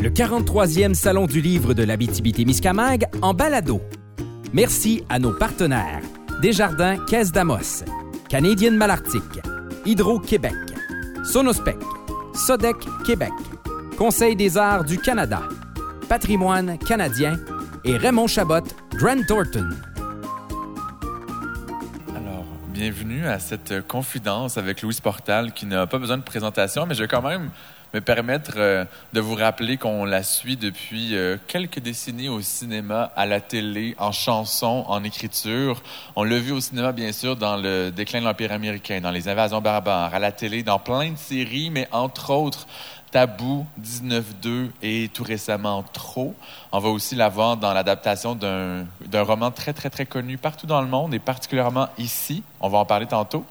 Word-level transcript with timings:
le 0.00 0.08
43e 0.08 0.94
Salon 0.94 1.26
du 1.26 1.42
livre 1.42 1.74
de 1.74 1.82
l'Abitibi-Témiscamingue 1.82 3.04
en 3.20 3.34
balado. 3.34 3.82
Merci 4.54 5.04
à 5.10 5.18
nos 5.18 5.32
partenaires 5.32 6.00
Desjardins 6.40 6.96
Caisse 7.04 7.32
d'Amos, 7.32 7.84
Canadienne 8.30 8.76
Malartic, 8.76 9.22
Hydro-Québec, 9.84 10.54
Sonospec, 11.22 11.76
Sodec 12.32 12.76
Québec, 13.04 13.32
Conseil 13.98 14.36
des 14.36 14.56
arts 14.56 14.84
du 14.84 14.96
Canada, 14.96 15.42
Patrimoine 16.08 16.78
canadien 16.78 17.38
et 17.84 17.98
Raymond 17.98 18.26
Chabot, 18.26 18.64
Grant 18.94 19.22
Thornton. 19.28 19.68
Alors, 22.16 22.46
bienvenue 22.68 23.26
à 23.26 23.38
cette 23.38 23.86
confidence 23.86 24.56
avec 24.56 24.80
Louise 24.80 25.00
Portal 25.00 25.52
qui 25.52 25.66
n'a 25.66 25.86
pas 25.86 25.98
besoin 25.98 26.16
de 26.16 26.22
présentation, 26.22 26.86
mais 26.86 26.94
je 26.94 27.02
vais 27.02 27.08
quand 27.08 27.22
même 27.22 27.50
me 27.94 28.00
permettre 28.00 28.52
euh, 28.56 28.84
de 29.12 29.20
vous 29.20 29.34
rappeler 29.34 29.76
qu'on 29.76 30.04
la 30.04 30.22
suit 30.22 30.56
depuis 30.56 31.16
euh, 31.16 31.36
quelques 31.46 31.80
décennies 31.80 32.28
au 32.28 32.40
cinéma, 32.40 33.12
à 33.16 33.26
la 33.26 33.40
télé, 33.40 33.94
en 33.98 34.12
chanson, 34.12 34.84
en 34.88 35.02
écriture. 35.04 35.82
On 36.16 36.22
l'a 36.22 36.38
vu 36.38 36.52
au 36.52 36.60
cinéma, 36.60 36.92
bien 36.92 37.12
sûr, 37.12 37.36
dans 37.36 37.56
le 37.56 37.90
déclin 37.90 38.20
de 38.20 38.26
l'Empire 38.26 38.52
américain, 38.52 39.00
dans 39.00 39.10
les 39.10 39.28
invasions 39.28 39.60
barbares, 39.60 40.14
à 40.14 40.18
la 40.18 40.32
télé, 40.32 40.62
dans 40.62 40.78
plein 40.78 41.10
de 41.10 41.18
séries, 41.18 41.70
mais 41.70 41.88
entre 41.92 42.30
autres 42.30 42.66
Tabou, 43.10 43.66
19-2 43.82 44.70
et 44.82 45.10
tout 45.12 45.24
récemment 45.24 45.82
Trop. 45.92 46.34
On 46.70 46.78
va 46.78 46.90
aussi 46.90 47.16
la 47.16 47.28
voir 47.28 47.56
dans 47.56 47.72
l'adaptation 47.72 48.36
d'un 48.36 48.86
roman 49.22 49.50
très, 49.50 49.72
très, 49.72 49.90
très 49.90 50.06
connu 50.06 50.38
partout 50.38 50.66
dans 50.66 50.80
le 50.80 50.86
monde 50.86 51.12
et 51.12 51.18
particulièrement 51.18 51.88
ici. 51.98 52.44
On 52.60 52.68
va 52.68 52.78
en 52.78 52.84
parler 52.84 53.06
tantôt. 53.06 53.44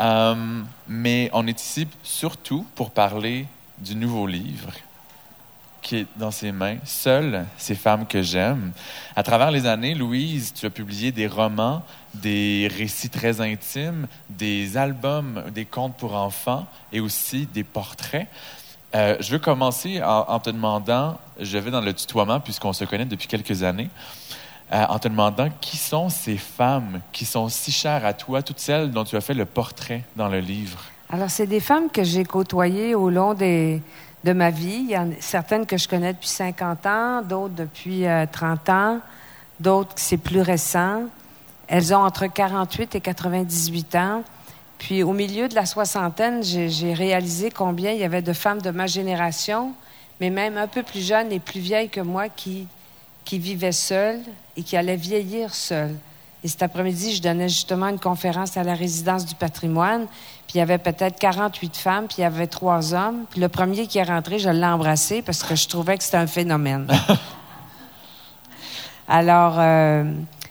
Euh, 0.00 0.62
mais 0.88 1.30
on 1.32 1.46
est 1.46 1.60
ici 1.60 1.86
surtout 2.02 2.66
pour 2.74 2.90
parler 2.90 3.46
du 3.80 3.96
nouveau 3.96 4.26
livre 4.26 4.72
qui 5.82 5.96
est 5.96 6.06
dans 6.16 6.30
ses 6.30 6.52
mains, 6.52 6.76
Seules 6.84 7.46
ces 7.56 7.74
femmes 7.74 8.06
que 8.06 8.22
j'aime. 8.22 8.72
À 9.16 9.22
travers 9.22 9.50
les 9.50 9.66
années, 9.66 9.94
Louise, 9.94 10.52
tu 10.54 10.66
as 10.66 10.70
publié 10.70 11.12
des 11.12 11.26
romans, 11.26 11.82
des 12.14 12.70
récits 12.76 13.10
très 13.10 13.40
intimes, 13.40 14.06
des 14.28 14.76
albums, 14.76 15.44
des 15.54 15.64
contes 15.64 15.96
pour 15.96 16.14
enfants 16.14 16.66
et 16.92 17.00
aussi 17.00 17.46
des 17.46 17.64
portraits. 17.64 18.28
Euh, 18.94 19.16
je 19.20 19.32
veux 19.32 19.38
commencer 19.38 20.02
en, 20.02 20.38
te 20.40 20.50
demandant, 20.50 21.18
je 21.38 21.58
vais 21.58 21.70
dans 21.70 21.80
le 21.80 21.94
tutoiement 21.94 22.40
puisqu'on 22.40 22.72
se 22.72 22.84
connaît 22.84 23.04
depuis 23.04 23.28
quelques 23.28 23.62
années, 23.62 23.88
euh, 24.72 24.84
en 24.88 24.98
te 24.98 25.08
demandant 25.08 25.48
qui 25.60 25.76
sont 25.76 26.08
ces 26.08 26.36
femmes 26.36 27.00
qui 27.12 27.24
sont 27.24 27.48
si 27.48 27.72
chères 27.72 28.04
à 28.04 28.12
toi, 28.12 28.42
toutes 28.42 28.58
celles 28.58 28.90
dont 28.90 29.04
tu 29.04 29.16
as 29.16 29.20
fait 29.20 29.34
le 29.34 29.44
portrait 29.44 30.04
dans 30.16 30.28
le 30.28 30.40
livre? 30.40 30.80
Alors, 31.12 31.28
c'est 31.28 31.46
des 31.46 31.58
femmes 31.58 31.90
que 31.90 32.04
j'ai 32.04 32.24
côtoyées 32.24 32.94
au 32.94 33.10
long 33.10 33.34
de 33.34 33.80
ma 34.32 34.50
vie. 34.50 34.84
Il 34.84 34.90
y 34.90 34.96
en 34.96 35.10
a 35.10 35.14
certaines 35.18 35.66
que 35.66 35.76
je 35.76 35.88
connais 35.88 36.12
depuis 36.12 36.28
50 36.28 36.86
ans, 36.86 37.22
d'autres 37.22 37.54
depuis 37.54 38.04
30 38.30 38.68
euh, 38.68 38.72
ans, 38.72 39.00
d'autres 39.58 39.92
c'est 39.96 40.18
plus 40.18 40.40
récent. 40.40 41.02
Elles 41.66 41.92
ont 41.92 42.04
entre 42.04 42.28
48 42.28 42.94
et 42.94 43.00
98 43.00 43.94
ans. 43.96 44.22
Puis 44.78 45.02
au 45.02 45.12
milieu 45.12 45.48
de 45.48 45.54
la 45.56 45.66
soixantaine, 45.66 46.44
j'ai 46.44 46.94
réalisé 46.94 47.50
combien 47.50 47.90
il 47.90 47.98
y 47.98 48.04
avait 48.04 48.22
de 48.22 48.32
femmes 48.32 48.62
de 48.62 48.70
ma 48.70 48.86
génération, 48.86 49.72
mais 50.20 50.30
même 50.30 50.56
un 50.56 50.68
peu 50.68 50.84
plus 50.84 51.04
jeunes 51.04 51.32
et 51.32 51.40
plus 51.40 51.60
vieilles 51.60 51.90
que 51.90 52.00
moi, 52.00 52.28
qui, 52.28 52.68
qui 53.24 53.40
vivaient 53.40 53.72
seules 53.72 54.20
et 54.56 54.62
qui 54.62 54.76
allaient 54.76 54.96
vieillir 54.96 55.54
seules. 55.54 55.96
Et 56.42 56.48
cet 56.48 56.62
après-midi, 56.62 57.16
je 57.16 57.22
donnais 57.22 57.48
justement 57.48 57.88
une 57.88 57.98
conférence 57.98 58.56
à 58.56 58.62
la 58.62 58.74
résidence 58.74 59.26
du 59.26 59.34
patrimoine. 59.34 60.06
Puis 60.46 60.54
il 60.54 60.58
y 60.58 60.62
avait 60.62 60.78
peut-être 60.78 61.18
48 61.18 61.76
femmes, 61.76 62.06
puis 62.06 62.16
il 62.18 62.20
y 62.22 62.24
avait 62.24 62.46
trois 62.46 62.94
hommes. 62.94 63.24
Puis 63.30 63.40
le 63.40 63.48
premier 63.48 63.86
qui 63.86 63.98
est 63.98 64.04
rentré, 64.04 64.38
je 64.38 64.48
l'ai 64.48 64.66
embrassé 64.66 65.20
parce 65.20 65.42
que 65.42 65.54
je 65.54 65.68
trouvais 65.68 65.98
que 65.98 66.04
c'était 66.04 66.16
un 66.16 66.26
phénomène. 66.26 66.86
Alors, 69.08 69.56
euh, 69.58 70.04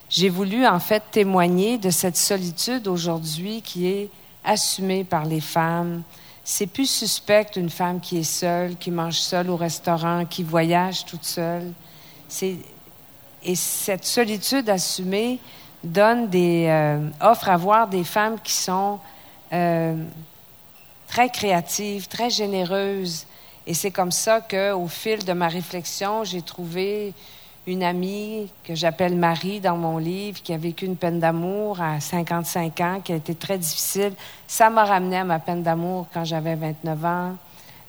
j'ai 0.09 0.29
voulu 0.29 0.67
en 0.67 0.79
fait 0.79 1.03
témoigner 1.11 1.77
de 1.77 1.89
cette 1.89 2.17
solitude 2.17 2.87
aujourd'hui 2.87 3.61
qui 3.61 3.87
est 3.87 4.09
assumée 4.43 5.03
par 5.03 5.25
les 5.25 5.41
femmes. 5.41 6.03
C'est 6.43 6.67
plus 6.67 6.89
suspect 6.89 7.47
une 7.55 7.69
femme 7.69 7.99
qui 7.99 8.17
est 8.17 8.23
seule, 8.23 8.75
qui 8.75 8.91
mange 8.91 9.19
seule 9.19 9.49
au 9.49 9.55
restaurant, 9.55 10.25
qui 10.25 10.43
voyage 10.43 11.05
toute 11.05 11.23
seule. 11.23 11.71
Et 12.41 13.55
cette 13.55 14.05
solitude 14.05 14.69
assumée, 14.69 15.39
donne 15.83 16.27
des, 16.27 16.67
euh, 16.67 17.07
offre 17.21 17.49
à 17.49 17.57
voir 17.57 17.87
des 17.87 18.03
femmes 18.03 18.37
qui 18.43 18.53
sont 18.53 18.99
euh, 19.53 19.95
très 21.07 21.29
créatives, 21.29 22.07
très 22.07 22.29
généreuses. 22.29 23.25
Et 23.65 23.73
c'est 23.73 23.91
comme 23.91 24.11
ça 24.11 24.41
qu'au 24.41 24.87
fil 24.87 25.23
de 25.23 25.33
ma 25.33 25.47
réflexion, 25.47 26.23
j'ai 26.23 26.41
trouvé 26.41 27.13
une 27.67 27.83
amie 27.83 28.49
que 28.63 28.73
j'appelle 28.73 29.15
Marie 29.15 29.59
dans 29.59 29.77
mon 29.77 29.97
livre, 29.97 30.41
qui 30.41 30.53
a 30.53 30.57
vécu 30.57 30.85
une 30.85 30.95
peine 30.95 31.19
d'amour 31.19 31.79
à 31.81 31.99
55 31.99 32.81
ans, 32.81 33.01
qui 33.03 33.13
a 33.13 33.15
été 33.15 33.35
très 33.35 33.57
difficile. 33.57 34.13
Ça 34.47 34.69
m'a 34.69 34.85
ramené 34.85 35.17
à 35.17 35.23
ma 35.23 35.39
peine 35.39 35.61
d'amour 35.61 36.07
quand 36.13 36.25
j'avais 36.25 36.55
29 36.55 37.05
ans. 37.05 37.35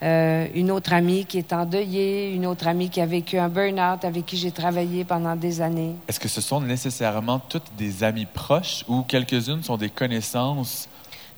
Euh, 0.03 0.47
une 0.55 0.71
autre 0.71 0.95
amie 0.95 1.27
qui 1.27 1.37
est 1.37 1.53
endeuillée, 1.53 2.33
une 2.33 2.47
autre 2.47 2.67
amie 2.67 2.89
qui 2.89 3.03
a 3.03 3.07
vécu 3.07 3.39
un 3.39 3.51
burn-out 3.51 4.03
avec 4.05 4.25
qui 4.25 4.39
j'ai 4.39 4.51
travaillé 4.51 5.05
pendant 5.05 5.37
des 5.37 5.61
années. 5.61 5.95
Est-ce 6.09 6.19
que 6.19 6.29
ce 6.29 6.41
sont 6.41 6.61
nécessairement 6.61 7.39
toutes 7.39 7.71
des 7.77 8.03
amies 8.03 8.27
proches 8.27 8.83
ou 8.89 9.03
quelques-unes 9.03 9.63
sont 9.63 9.77
des 9.77 9.91
connaissances? 9.91 10.89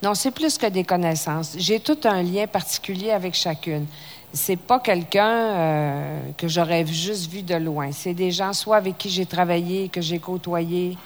Non, 0.00 0.14
c'est 0.14 0.30
plus 0.30 0.58
que 0.58 0.66
des 0.66 0.84
connaissances. 0.84 1.54
J'ai 1.58 1.80
tout 1.80 1.98
un 2.04 2.22
lien 2.22 2.46
particulier 2.46 3.10
avec 3.10 3.34
chacune. 3.34 3.86
C'est 4.32 4.56
pas 4.56 4.78
quelqu'un 4.78 5.28
euh, 5.28 6.20
que 6.36 6.46
j'aurais 6.46 6.86
juste 6.86 7.30
vu 7.30 7.42
de 7.42 7.56
loin. 7.56 7.90
C'est 7.90 8.14
des 8.14 8.30
gens 8.30 8.52
soit 8.52 8.76
avec 8.76 8.96
qui 8.96 9.10
j'ai 9.10 9.26
travaillé, 9.26 9.88
que 9.88 10.00
j'ai 10.00 10.20
côtoyé, 10.20 10.96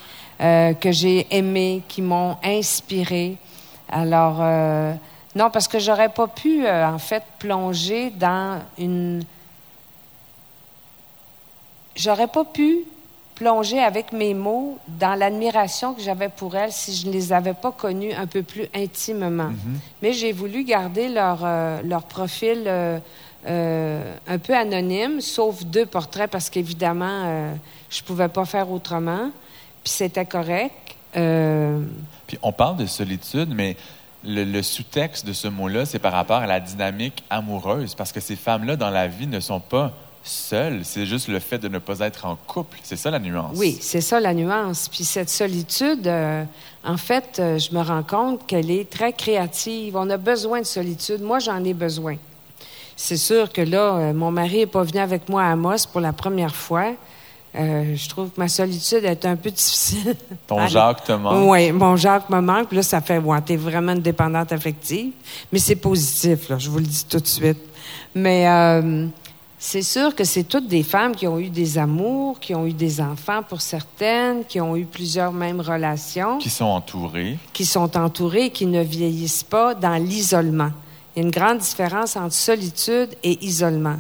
euh, 0.43 0.75
que 0.75 0.93
j'ai 0.93 1.27
aimé, 1.35 1.83
qui 1.89 2.03
m'ont 2.03 2.37
inspiré. 2.45 3.37
Alors, 3.89 4.41
non, 5.37 5.51
parce 5.51 5.69
que 5.69 5.79
j'aurais 5.79 6.09
pas 6.09 6.29
pu, 6.29 6.67
euh, 6.67 6.89
en 6.89 6.99
fait, 6.99 7.23
plonger 7.39 8.09
dans 8.09 8.59
une. 8.79 9.23
J'aurais 11.95 12.27
pas 12.27 12.45
pu 12.45 12.79
plonger 13.35 13.79
avec 13.79 14.13
mes 14.13 14.33
mots 14.33 14.79
dans 14.89 15.15
l'admiration 15.15 15.93
que 15.93 16.01
j'avais 16.01 16.31
pour 16.31 16.57
elles 16.57 16.73
si 16.73 16.97
je 16.97 17.07
ne 17.07 17.13
les 17.13 17.35
avais 17.35 17.53
pas 17.53 17.71
connues 17.71 18.15
un 18.15 18.27
peu 18.27 18.43
plus 18.43 18.67
intimement. 18.75 19.51
Mm-hmm. 19.51 19.79
Mais 20.01 20.15
j'ai 20.15 20.33
voulu 20.33 20.65
garder 20.65 21.11
leur, 21.11 21.41
euh, 21.45 21.83
leur 21.85 22.05
profil 22.05 22.63
euh, 22.67 22.99
un 24.27 24.39
peu 24.39 24.57
anonyme, 24.57 25.21
sauf 25.21 25.65
deux 25.67 25.85
portraits 25.85 26.31
parce 26.31 26.49
qu'évidemment, 26.49 27.53
je 27.91 28.03
pouvais 28.03 28.29
pas 28.29 28.47
faire 28.47 28.71
autrement. 28.71 29.31
Puis 29.85 29.93
c'était 29.93 30.25
correct. 30.25 30.97
Puis 31.13 32.39
on 32.41 32.53
parle 32.53 32.79
de 32.79 32.87
solitude, 32.87 33.53
mais 33.55 33.77
le, 34.27 34.63
sous-texte 34.63 35.27
de 35.27 35.33
ce 35.33 35.49
mot-là, 35.49 35.87
c'est 35.87 35.99
par 35.99 36.13
rapport 36.13 36.39
à 36.39 36.47
la 36.47 36.61
dynamique 36.61 37.23
amoureuse, 37.31 37.95
parce 37.95 38.13
que 38.13 38.21
ces 38.21 38.37
femmes-là, 38.37 38.77
dans 38.77 38.91
la 38.91 39.07
vie, 39.07 39.27
ne 39.27 39.41
sont 39.41 39.61
pas 39.61 39.93
seules. 40.23 40.85
C'est 40.85 41.07
juste 41.07 41.29
le 41.29 41.39
fait 41.39 41.59
de 41.59 41.69
ne 41.69 41.79
pas 41.79 42.01
être 42.01 42.27
en 42.27 42.37
couple. 42.37 42.79
C'est 42.83 42.97
ça 42.97 43.11
la 43.11 43.19
nuance. 43.19 43.57
Oui, 43.57 43.79
c'est 43.81 44.01
ça 44.01 44.19
la 44.21 44.35
nuance. 44.35 44.89
Puis 44.89 45.05
cette 45.05 45.31
solitude, 45.31 46.07
euh, 46.07 46.45
en 46.85 46.97
fait, 46.97 47.39
euh, 47.39 47.59
je 47.59 47.73
me 47.73 47.81
rends 47.81 48.03
compte 48.03 48.47
qu'elle 48.47 48.71
est 48.71 48.91
très 48.91 49.13
créative. 49.13 49.97
On 49.97 50.11
a 50.11 50.17
besoin 50.17 50.61
de 50.61 50.67
solitude. 50.67 51.23
Moi, 51.23 51.39
j'en 51.39 51.63
ai 51.65 51.75
besoin. 51.75 52.17
C'est 52.97 53.17
sûr 53.17 53.53
que 53.53 53.61
là, 53.61 53.95
euh, 53.97 54.13
mon 54.13 54.31
mari 54.31 54.59
n'est 54.59 54.67
pas 54.67 54.83
venu 54.83 54.99
avec 54.99 55.29
moi 55.29 55.45
à 55.45 55.53
Amos 55.53 55.87
pour 55.93 56.01
la 56.01 56.13
première 56.13 56.57
fois. 56.57 56.93
Euh, 57.57 57.95
je 57.97 58.09
trouve 58.09 58.31
que 58.31 58.39
ma 58.41 58.49
solitude 58.49 59.05
est 59.05 59.25
un 59.25 59.37
peu 59.37 59.51
difficile. 59.51 60.15
Ton 60.47 60.67
Jacques 60.67 61.05
te 61.05 61.13
manque. 61.13 61.51
Oui, 61.51 61.73
mon 61.73 61.97
Jacques 61.97 62.29
me 62.29 62.41
manque. 62.41 62.73
Là, 62.73 62.83
ça 62.83 63.01
fait, 63.01 63.19
ouais, 63.19 63.41
t'es 63.41 63.57
vraiment 63.57 63.93
une 63.93 64.03
dépendante 64.03 64.53
affective. 64.53 65.13
Mais 65.53 65.59
c'est 65.59 65.77
positif, 65.77 66.49
là, 66.49 66.59
je 66.59 66.69
vous 66.69 66.79
le 66.79 66.85
dis 66.85 67.05
tout 67.09 67.21
de 67.21 67.27
suite. 67.27 67.59
Mais 68.15 68.47
euh, 68.49 69.07
c'est 69.59 69.83
sûr 69.83 70.15
que 70.15 70.25
c'est 70.25 70.45
toutes 70.45 70.69
des 70.69 70.83
femmes 70.83 71.17
qui 71.17 71.27
ont 71.27 71.39
eu 71.39 71.49
des 71.49 71.79
amours, 71.79 72.39
qui 72.41 72.55
ont 72.55 72.67
eu 72.67 72.73
des 72.75 73.01
enfants 73.01 73.43
pour 73.43 73.63
certaines, 73.63 74.45
qui 74.45 74.61
ont 74.61 74.77
eu 74.77 74.85
plusieurs 74.85 75.33
mêmes 75.33 75.61
relations. 75.61 76.39
Qui 76.39 76.51
sont 76.51 76.67
entourées. 76.67 77.39
Qui 77.55 77.65
sont 77.65 77.97
entourées 77.97 78.47
et 78.47 78.51
qui 78.51 78.67
ne 78.67 78.83
vieillissent 78.83 79.45
pas 79.45 79.75
dans 79.75 79.97
l'isolement. 80.03 80.71
Il 81.15 81.21
y 81.21 81.23
a 81.23 81.27
une 81.27 81.33
grande 81.33 81.59
différence 81.59 82.17
entre 82.17 82.35
solitude 82.35 83.09
et 83.23 83.43
isolement. 83.43 83.97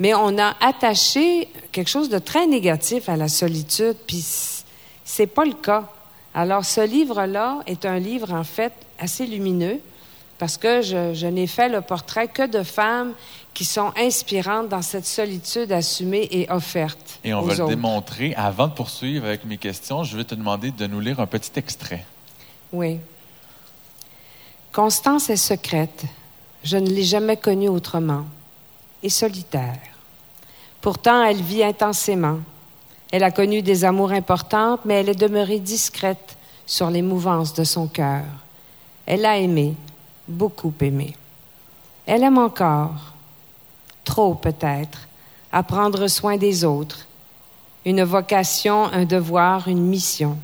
Mais 0.00 0.14
on 0.14 0.38
a 0.38 0.54
attaché 0.60 1.48
quelque 1.72 1.88
chose 1.88 2.08
de 2.08 2.18
très 2.18 2.46
négatif 2.46 3.08
à 3.08 3.16
la 3.16 3.28
solitude, 3.28 3.96
puis 4.06 4.24
c'est 5.04 5.26
pas 5.26 5.44
le 5.44 5.54
cas. 5.54 5.88
Alors, 6.34 6.64
ce 6.64 6.86
livre-là 6.86 7.60
est 7.66 7.84
un 7.84 7.98
livre, 7.98 8.32
en 8.32 8.44
fait, 8.44 8.72
assez 8.98 9.26
lumineux, 9.26 9.80
parce 10.38 10.56
que 10.56 10.82
je, 10.82 11.26
n'ai 11.26 11.48
fait 11.48 11.68
le 11.68 11.80
portrait 11.80 12.28
que 12.28 12.46
de 12.46 12.62
femmes 12.62 13.12
qui 13.54 13.64
sont 13.64 13.92
inspirantes 13.96 14.68
dans 14.68 14.82
cette 14.82 15.06
solitude 15.06 15.72
assumée 15.72 16.28
et 16.30 16.48
offerte. 16.48 17.18
Et 17.24 17.34
on 17.34 17.42
va 17.42 17.56
le 17.56 17.66
démontrer. 17.66 18.34
Avant 18.36 18.68
de 18.68 18.72
poursuivre 18.72 19.24
avec 19.24 19.44
mes 19.44 19.58
questions, 19.58 20.04
je 20.04 20.16
vais 20.16 20.22
te 20.22 20.36
demander 20.36 20.70
de 20.70 20.86
nous 20.86 21.00
lire 21.00 21.18
un 21.18 21.26
petit 21.26 21.50
extrait. 21.56 22.06
Oui. 22.72 22.98
Constance 24.70 25.28
est 25.28 25.36
secrète. 25.36 26.04
Je 26.62 26.76
ne 26.76 26.88
l'ai 26.88 27.02
jamais 27.02 27.36
connue 27.36 27.68
autrement 27.68 28.26
et 29.02 29.10
solitaire. 29.10 29.78
Pourtant, 30.80 31.22
elle 31.24 31.42
vit 31.42 31.62
intensément. 31.62 32.38
Elle 33.10 33.24
a 33.24 33.30
connu 33.30 33.62
des 33.62 33.84
amours 33.84 34.12
importantes, 34.12 34.80
mais 34.84 34.94
elle 34.94 35.08
est 35.08 35.14
demeurée 35.14 35.58
discrète 35.58 36.36
sur 36.66 36.90
les 36.90 37.02
mouvances 37.02 37.54
de 37.54 37.64
son 37.64 37.86
cœur. 37.86 38.24
Elle 39.06 39.24
a 39.24 39.38
aimé, 39.38 39.74
beaucoup 40.28 40.74
aimé. 40.80 41.16
Elle 42.06 42.22
aime 42.22 42.38
encore, 42.38 43.14
trop 44.04 44.34
peut-être, 44.34 45.08
à 45.50 45.62
prendre 45.62 46.06
soin 46.08 46.36
des 46.36 46.64
autres. 46.64 47.06
Une 47.84 48.04
vocation, 48.04 48.84
un 48.84 49.04
devoir, 49.04 49.68
une 49.68 49.86
mission. 49.86 50.36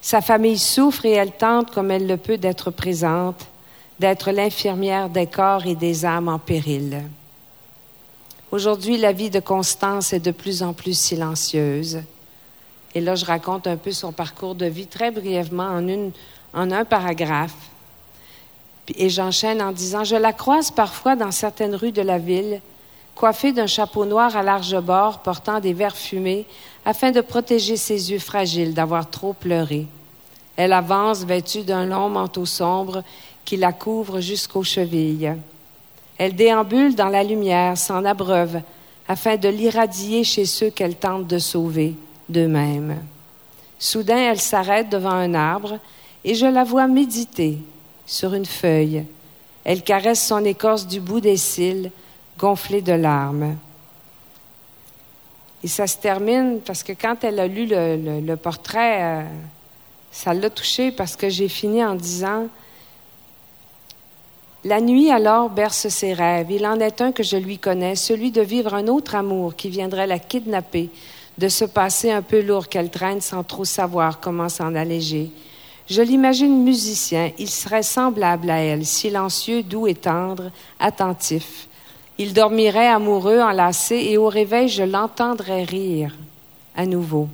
Sa 0.00 0.20
famille 0.20 0.58
souffre 0.58 1.04
et 1.04 1.12
elle 1.12 1.32
tente 1.32 1.72
comme 1.72 1.90
elle 1.90 2.06
le 2.06 2.16
peut 2.16 2.38
d'être 2.38 2.70
présente, 2.70 3.46
d'être 3.98 4.30
l'infirmière 4.30 5.10
des 5.10 5.26
corps 5.26 5.66
et 5.66 5.74
des 5.74 6.06
âmes 6.06 6.28
en 6.28 6.38
péril. 6.38 7.02
Aujourd'hui, 8.50 8.96
la 8.96 9.12
vie 9.12 9.28
de 9.28 9.40
Constance 9.40 10.14
est 10.14 10.20
de 10.20 10.30
plus 10.30 10.62
en 10.62 10.72
plus 10.72 10.98
silencieuse. 10.98 12.00
Et 12.94 13.00
là, 13.02 13.14
je 13.14 13.26
raconte 13.26 13.66
un 13.66 13.76
peu 13.76 13.92
son 13.92 14.10
parcours 14.10 14.54
de 14.54 14.64
vie 14.64 14.86
très 14.86 15.10
brièvement 15.10 15.78
en, 16.54 16.70
un 16.70 16.84
paragraphe. 16.86 17.70
Et 18.96 19.10
j'enchaîne 19.10 19.60
en 19.60 19.70
disant, 19.70 20.02
je 20.02 20.16
la 20.16 20.32
croise 20.32 20.70
parfois 20.70 21.14
dans 21.14 21.30
certaines 21.30 21.74
rues 21.74 21.92
de 21.92 22.00
la 22.00 22.16
ville, 22.16 22.62
coiffée 23.14 23.52
d'un 23.52 23.66
chapeau 23.66 24.06
noir 24.06 24.34
à 24.34 24.42
large 24.42 24.80
bord 24.80 25.18
portant 25.18 25.60
des 25.60 25.74
verres 25.74 25.94
fumés 25.94 26.46
afin 26.86 27.10
de 27.10 27.20
protéger 27.20 27.76
ses 27.76 28.12
yeux 28.12 28.18
fragiles 28.18 28.72
d'avoir 28.72 29.10
trop 29.10 29.34
pleuré. 29.34 29.86
Elle 30.56 30.72
avance 30.72 31.22
vêtue 31.22 31.64
d'un 31.64 31.84
long 31.84 32.08
manteau 32.08 32.46
sombre 32.46 33.02
qui 33.44 33.58
la 33.58 33.74
couvre 33.74 34.20
jusqu'aux 34.20 34.62
chevilles. 34.62 35.36
Elle 36.18 36.34
déambule 36.34 36.96
dans 36.96 37.08
la 37.08 37.22
lumière, 37.22 37.78
s'en 37.78 38.04
abreuve, 38.04 38.60
afin 39.06 39.36
de 39.36 39.48
l'irradier 39.48 40.24
chez 40.24 40.44
ceux 40.44 40.70
qu'elle 40.70 40.96
tente 40.96 41.26
de 41.26 41.38
sauver 41.38 41.94
d'eux-mêmes. 42.28 42.98
Soudain, 43.78 44.30
elle 44.30 44.40
s'arrête 44.40 44.90
devant 44.90 45.10
un 45.10 45.34
arbre 45.34 45.78
et 46.24 46.34
je 46.34 46.46
la 46.46 46.64
vois 46.64 46.88
méditer 46.88 47.58
sur 48.04 48.34
une 48.34 48.44
feuille. 48.44 49.04
Elle 49.64 49.82
caresse 49.82 50.26
son 50.26 50.44
écorce 50.44 50.86
du 50.86 51.00
bout 51.00 51.20
des 51.20 51.36
cils, 51.36 51.90
gonflée 52.36 52.82
de 52.82 52.92
larmes. 52.92 53.56
Et 55.62 55.68
ça 55.68 55.86
se 55.86 55.96
termine 55.96 56.60
parce 56.64 56.82
que 56.82 56.92
quand 56.92 57.22
elle 57.22 57.40
a 57.40 57.46
lu 57.46 57.66
le, 57.68 58.34
portrait, 58.36 59.02
euh, 59.02 59.22
ça 60.10 60.34
l'a 60.34 60.50
touchée 60.50 60.90
parce 60.90 61.16
que 61.16 61.28
j'ai 61.28 61.48
fini 61.48 61.84
en 61.84 61.94
disant 61.94 62.48
la 64.64 64.80
nuit 64.80 65.10
alors 65.10 65.50
berce 65.50 65.88
ses 65.88 66.12
rêves. 66.12 66.50
Il 66.50 66.66
en 66.66 66.80
est 66.80 67.00
un 67.00 67.12
que 67.12 67.22
je 67.22 67.36
lui 67.36 67.58
connais, 67.58 67.94
celui 67.94 68.30
de 68.30 68.42
vivre 68.42 68.74
un 68.74 68.88
autre 68.88 69.14
amour 69.14 69.54
qui 69.54 69.68
viendrait 69.68 70.06
la 70.06 70.18
kidnapper, 70.18 70.90
de 71.38 71.48
se 71.48 71.64
passer 71.64 72.10
un 72.10 72.22
peu 72.22 72.42
lourd 72.42 72.68
qu'elle 72.68 72.90
traîne 72.90 73.20
sans 73.20 73.44
trop 73.44 73.64
savoir 73.64 74.20
comment 74.20 74.48
s'en 74.48 74.74
alléger. 74.74 75.30
Je 75.88 76.02
l'imagine 76.02 76.64
musicien, 76.64 77.30
il 77.38 77.48
serait 77.48 77.82
semblable 77.82 78.50
à 78.50 78.58
elle, 78.58 78.84
silencieux, 78.84 79.62
doux 79.62 79.86
et 79.86 79.94
tendre, 79.94 80.50
attentif. 80.78 81.68
Il 82.18 82.34
dormirait 82.34 82.88
amoureux, 82.88 83.40
enlacé, 83.40 83.94
et 83.94 84.18
au 84.18 84.28
réveil, 84.28 84.68
je 84.68 84.82
l'entendrais 84.82 85.62
rire 85.62 86.14
à 86.76 86.84
nouveau. 86.84 87.28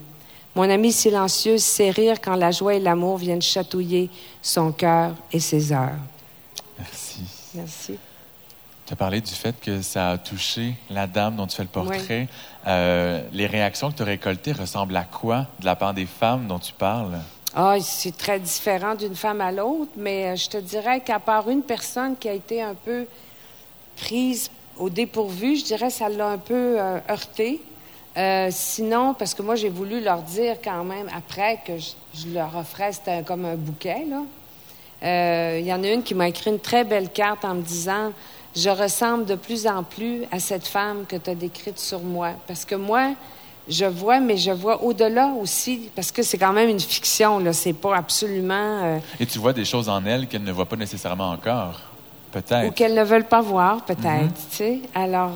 Mon 0.54 0.70
ami 0.70 0.92
silencieux 0.92 1.58
sait 1.58 1.90
rire 1.90 2.20
quand 2.20 2.36
la 2.36 2.52
joie 2.52 2.74
et 2.74 2.80
l'amour 2.80 3.16
viennent 3.16 3.42
chatouiller 3.42 4.08
son 4.40 4.70
cœur 4.70 5.14
et 5.32 5.40
ses 5.40 5.72
heures. 5.72 5.98
Merci. 7.54 7.98
Tu 8.86 8.92
as 8.92 8.96
parlé 8.96 9.22
du 9.22 9.32
fait 9.32 9.58
que 9.58 9.80
ça 9.80 10.10
a 10.10 10.18
touché 10.18 10.74
la 10.90 11.06
dame 11.06 11.36
dont 11.36 11.46
tu 11.46 11.56
fais 11.56 11.62
le 11.62 11.70
portrait. 11.70 12.28
Euh, 12.66 13.22
les 13.32 13.46
réactions 13.46 13.90
que 13.90 13.96
tu 13.96 14.02
as 14.02 14.06
récoltées 14.06 14.52
ressemblent 14.52 14.96
à 14.96 15.04
quoi 15.04 15.46
de 15.60 15.64
la 15.64 15.74
part 15.74 15.94
des 15.94 16.04
femmes 16.04 16.46
dont 16.46 16.58
tu 16.58 16.74
parles? 16.74 17.18
Ah, 17.54 17.76
c'est 17.80 18.14
très 18.14 18.38
différent 18.38 18.94
d'une 18.94 19.14
femme 19.14 19.40
à 19.40 19.52
l'autre, 19.52 19.92
mais 19.96 20.26
euh, 20.26 20.36
je 20.36 20.50
te 20.50 20.58
dirais 20.58 21.00
qu'à 21.00 21.18
part 21.18 21.48
une 21.48 21.62
personne 21.62 22.14
qui 22.16 22.28
a 22.28 22.34
été 22.34 22.60
un 22.60 22.74
peu 22.74 23.06
prise 23.96 24.50
au 24.76 24.90
dépourvu, 24.90 25.56
je 25.56 25.64
dirais 25.64 25.86
que 25.86 25.94
ça 25.94 26.10
l'a 26.10 26.28
un 26.28 26.38
peu 26.38 26.76
euh, 26.78 26.98
heurté. 27.08 27.62
sinon, 28.50 29.14
parce 29.14 29.32
que 29.32 29.40
moi, 29.40 29.54
j'ai 29.54 29.70
voulu 29.70 30.02
leur 30.02 30.22
dire 30.22 30.56
quand 30.62 30.84
même 30.84 31.08
après 31.16 31.60
que 31.64 31.72
je, 31.78 32.28
leur 32.28 32.54
offrais, 32.54 32.92
c'était 32.92 33.22
comme 33.22 33.46
un 33.46 33.56
bouquet, 33.56 34.04
là. 34.10 34.24
Il 35.04 35.10
euh, 35.10 35.60
y 35.60 35.70
en 35.70 35.84
a 35.84 35.88
une 35.88 36.02
qui 36.02 36.14
m'a 36.14 36.28
écrit 36.28 36.50
une 36.50 36.58
très 36.58 36.82
belle 36.82 37.10
carte 37.10 37.44
en 37.44 37.56
me 37.56 37.60
disant 37.60 38.12
Je 38.56 38.70
ressemble 38.70 39.26
de 39.26 39.34
plus 39.34 39.66
en 39.66 39.82
plus 39.82 40.22
à 40.32 40.38
cette 40.38 40.66
femme 40.66 41.04
que 41.06 41.16
tu 41.16 41.28
as 41.28 41.34
décrite 41.34 41.78
sur 41.78 42.00
moi. 42.00 42.30
Parce 42.46 42.64
que 42.64 42.74
moi, 42.74 43.10
je 43.68 43.84
vois, 43.84 44.20
mais 44.20 44.38
je 44.38 44.50
vois 44.50 44.82
au-delà 44.82 45.26
aussi, 45.38 45.90
parce 45.94 46.10
que 46.10 46.22
c'est 46.22 46.38
quand 46.38 46.54
même 46.54 46.70
une 46.70 46.80
fiction, 46.80 47.38
là. 47.38 47.52
C'est 47.52 47.74
pas 47.74 47.96
absolument. 47.96 48.80
Euh, 48.82 48.98
Et 49.20 49.26
tu 49.26 49.38
vois 49.38 49.52
des 49.52 49.66
choses 49.66 49.90
en 49.90 50.02
elle 50.06 50.26
qu'elle 50.26 50.42
ne 50.42 50.52
voit 50.52 50.64
pas 50.64 50.76
nécessairement 50.76 51.32
encore, 51.32 51.82
peut-être. 52.32 52.68
Ou 52.68 52.70
qu'elle 52.70 52.94
ne 52.94 53.04
veulent 53.04 53.28
pas 53.28 53.42
voir, 53.42 53.84
peut-être, 53.84 54.34
tu 54.50 54.56
sais. 54.56 54.80
Alors. 54.94 55.32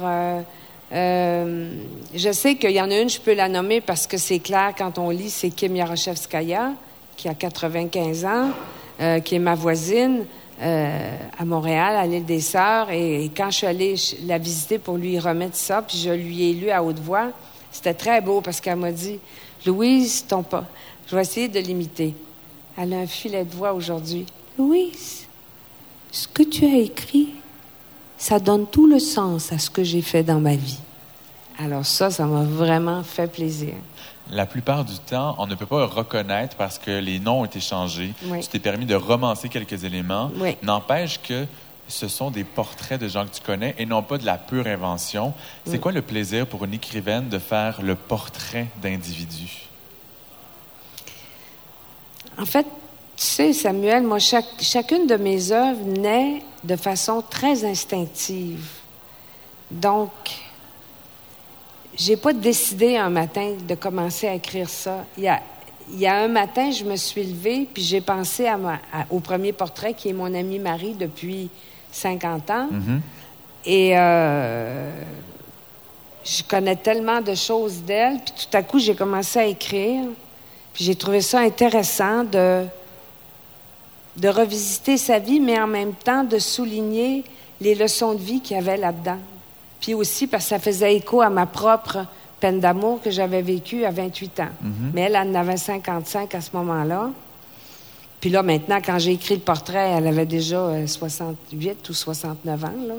Euh, 0.90 1.70
je 2.14 2.32
sais 2.32 2.54
qu'il 2.54 2.70
y 2.70 2.80
en 2.80 2.90
a 2.90 2.98
une, 2.98 3.10
je 3.10 3.20
peux 3.20 3.34
la 3.34 3.50
nommer 3.50 3.82
parce 3.82 4.06
que 4.06 4.16
c'est 4.16 4.38
clair 4.38 4.72
quand 4.76 4.98
on 4.98 5.10
lit, 5.10 5.28
c'est 5.28 5.50
Kim 5.50 5.76
Yaroshevskaya, 5.76 6.72
qui 7.14 7.28
a 7.28 7.34
95 7.34 8.24
ans. 8.24 8.50
Euh, 9.00 9.20
qui 9.20 9.36
est 9.36 9.38
ma 9.38 9.54
voisine 9.54 10.24
euh, 10.60 11.16
à 11.38 11.44
Montréal, 11.44 11.94
à 11.94 12.04
l'île 12.04 12.24
des 12.24 12.40
Sœurs. 12.40 12.90
Et, 12.90 13.30
quand 13.36 13.48
je 13.48 13.58
suis 13.58 13.66
allée 13.68 13.94
la 14.26 14.38
visiter 14.38 14.80
pour 14.80 14.96
lui 14.96 15.20
remettre 15.20 15.54
ça, 15.54 15.82
puis 15.82 15.96
je 15.98 16.10
lui 16.10 16.50
ai 16.50 16.52
lu 16.52 16.70
à 16.70 16.82
haute 16.82 16.98
voix, 16.98 17.30
c'était 17.70 17.94
très 17.94 18.20
beau 18.20 18.40
parce 18.40 18.60
qu'elle 18.60 18.74
m'a 18.74 18.90
dit 18.90 19.20
Louise, 19.64 20.24
ton 20.26 20.42
pas, 20.42 20.64
je 21.06 21.14
vais 21.14 21.22
essayer 21.22 21.46
de 21.46 21.60
l'imiter. 21.60 22.12
Elle 22.76 22.92
a 22.92 22.98
un 22.98 23.06
filet 23.06 23.44
de 23.44 23.54
voix 23.54 23.72
aujourd'hui. 23.72 24.26
Louise, 24.58 25.28
ce 26.10 26.26
que 26.26 26.42
tu 26.42 26.64
as 26.64 26.78
écrit, 26.78 27.28
ça 28.16 28.40
donne 28.40 28.66
tout 28.66 28.88
le 28.88 28.98
sens 28.98 29.52
à 29.52 29.60
ce 29.60 29.70
que 29.70 29.84
j'ai 29.84 30.02
fait 30.02 30.24
dans 30.24 30.40
ma 30.40 30.56
vie. 30.56 30.80
Alors 31.56 31.86
ça, 31.86 32.10
ça 32.10 32.26
m'a 32.26 32.42
vraiment 32.42 33.04
fait 33.04 33.30
plaisir 33.30 33.74
la 34.30 34.46
plupart 34.46 34.84
du 34.84 34.98
temps, 34.98 35.34
on 35.38 35.46
ne 35.46 35.54
peut 35.54 35.66
pas 35.66 35.86
reconnaître 35.86 36.56
parce 36.56 36.78
que 36.78 36.90
les 36.90 37.18
noms 37.18 37.40
ont 37.40 37.44
été 37.44 37.60
changés. 37.60 38.14
Tu 38.40 38.48
t'es 38.48 38.58
permis 38.58 38.86
de 38.86 38.94
romancer 38.94 39.48
quelques 39.48 39.84
éléments. 39.84 40.30
N'empêche 40.62 41.20
que 41.22 41.46
ce 41.88 42.06
sont 42.06 42.30
des 42.30 42.44
portraits 42.44 43.00
de 43.00 43.08
gens 43.08 43.24
que 43.24 43.34
tu 43.34 43.40
connais 43.40 43.74
et 43.78 43.86
non 43.86 44.02
pas 44.02 44.18
de 44.18 44.26
la 44.26 44.36
pure 44.36 44.66
invention. 44.66 45.32
C'est 45.64 45.78
quoi 45.78 45.92
le 45.92 46.02
plaisir 46.02 46.46
pour 46.46 46.64
une 46.64 46.74
écrivaine 46.74 47.28
de 47.28 47.38
faire 47.38 47.80
le 47.82 47.94
portrait 47.94 48.66
d'individus? 48.82 49.68
En 52.38 52.44
fait, 52.44 52.66
tu 53.16 53.24
sais, 53.24 53.52
Samuel, 53.52 54.04
moi, 54.04 54.18
chacune 54.18 55.06
de 55.06 55.16
mes 55.16 55.50
œuvres 55.50 55.84
naît 55.84 56.42
de 56.62 56.76
façon 56.76 57.22
très 57.28 57.64
instinctive. 57.64 58.68
Donc, 59.70 60.10
j'ai 61.98 62.16
pas 62.16 62.32
décidé 62.32 62.96
un 62.96 63.10
matin 63.10 63.54
de 63.66 63.74
commencer 63.74 64.28
à 64.28 64.34
écrire 64.34 64.68
ça. 64.68 65.04
Il 65.16 65.24
y 65.24 65.28
a, 65.28 65.42
il 65.90 65.98
y 65.98 66.06
a 66.06 66.16
un 66.16 66.28
matin, 66.28 66.70
je 66.70 66.84
me 66.84 66.94
suis 66.94 67.24
levée, 67.24 67.68
puis 67.72 67.82
j'ai 67.82 68.00
pensé 68.00 68.46
à 68.46 68.56
au 69.10 69.18
premier 69.18 69.52
portrait 69.52 69.94
qui 69.94 70.08
est 70.08 70.12
mon 70.12 70.32
amie 70.32 70.60
Marie 70.60 70.94
depuis 70.94 71.50
50 71.90 72.50
ans. 72.50 72.68
Mm-hmm. 72.72 73.00
Et 73.66 73.98
euh, 73.98 74.92
je 76.24 76.42
connais 76.44 76.76
tellement 76.76 77.20
de 77.20 77.34
choses 77.34 77.82
d'elle, 77.82 78.18
puis 78.18 78.46
tout 78.46 78.56
à 78.56 78.62
coup, 78.62 78.78
j'ai 78.78 78.94
commencé 78.94 79.40
à 79.40 79.46
écrire. 79.46 80.04
Puis 80.72 80.84
j'ai 80.84 80.94
trouvé 80.94 81.20
ça 81.20 81.40
intéressant 81.40 82.22
de, 82.22 82.64
de 84.16 84.28
revisiter 84.28 84.96
sa 84.96 85.18
vie, 85.18 85.40
mais 85.40 85.58
en 85.60 85.66
même 85.66 85.94
temps 85.94 86.22
de 86.22 86.38
souligner 86.38 87.24
les 87.60 87.74
leçons 87.74 88.14
de 88.14 88.20
vie 88.20 88.40
qu'il 88.40 88.56
y 88.56 88.60
avait 88.60 88.76
là-dedans. 88.76 89.18
Puis 89.80 89.94
aussi 89.94 90.26
parce 90.26 90.44
que 90.44 90.48
ça 90.50 90.58
faisait 90.58 90.96
écho 90.96 91.20
à 91.20 91.30
ma 91.30 91.46
propre 91.46 92.06
peine 92.40 92.60
d'amour 92.60 93.00
que 93.02 93.10
j'avais 93.10 93.42
vécue 93.42 93.84
à 93.84 93.90
28 93.90 94.40
ans. 94.40 94.48
Mhm. 94.60 94.72
Mais 94.94 95.02
elle, 95.02 95.16
elle 95.16 95.28
en 95.28 95.34
avait 95.34 95.56
55 95.56 96.34
à 96.34 96.40
ce 96.40 96.50
moment-là. 96.54 97.10
Puis 98.20 98.30
là, 98.30 98.42
maintenant, 98.42 98.78
quand 98.84 98.98
j'ai 98.98 99.12
écrit 99.12 99.34
le 99.34 99.40
portrait, 99.40 99.94
elle 99.96 100.06
avait 100.06 100.26
déjà 100.26 100.86
68 100.86 101.70
euh, 101.70 101.90
ou 101.90 101.92
69 101.92 102.64
ans. 102.64 102.68
Là. 102.86 102.94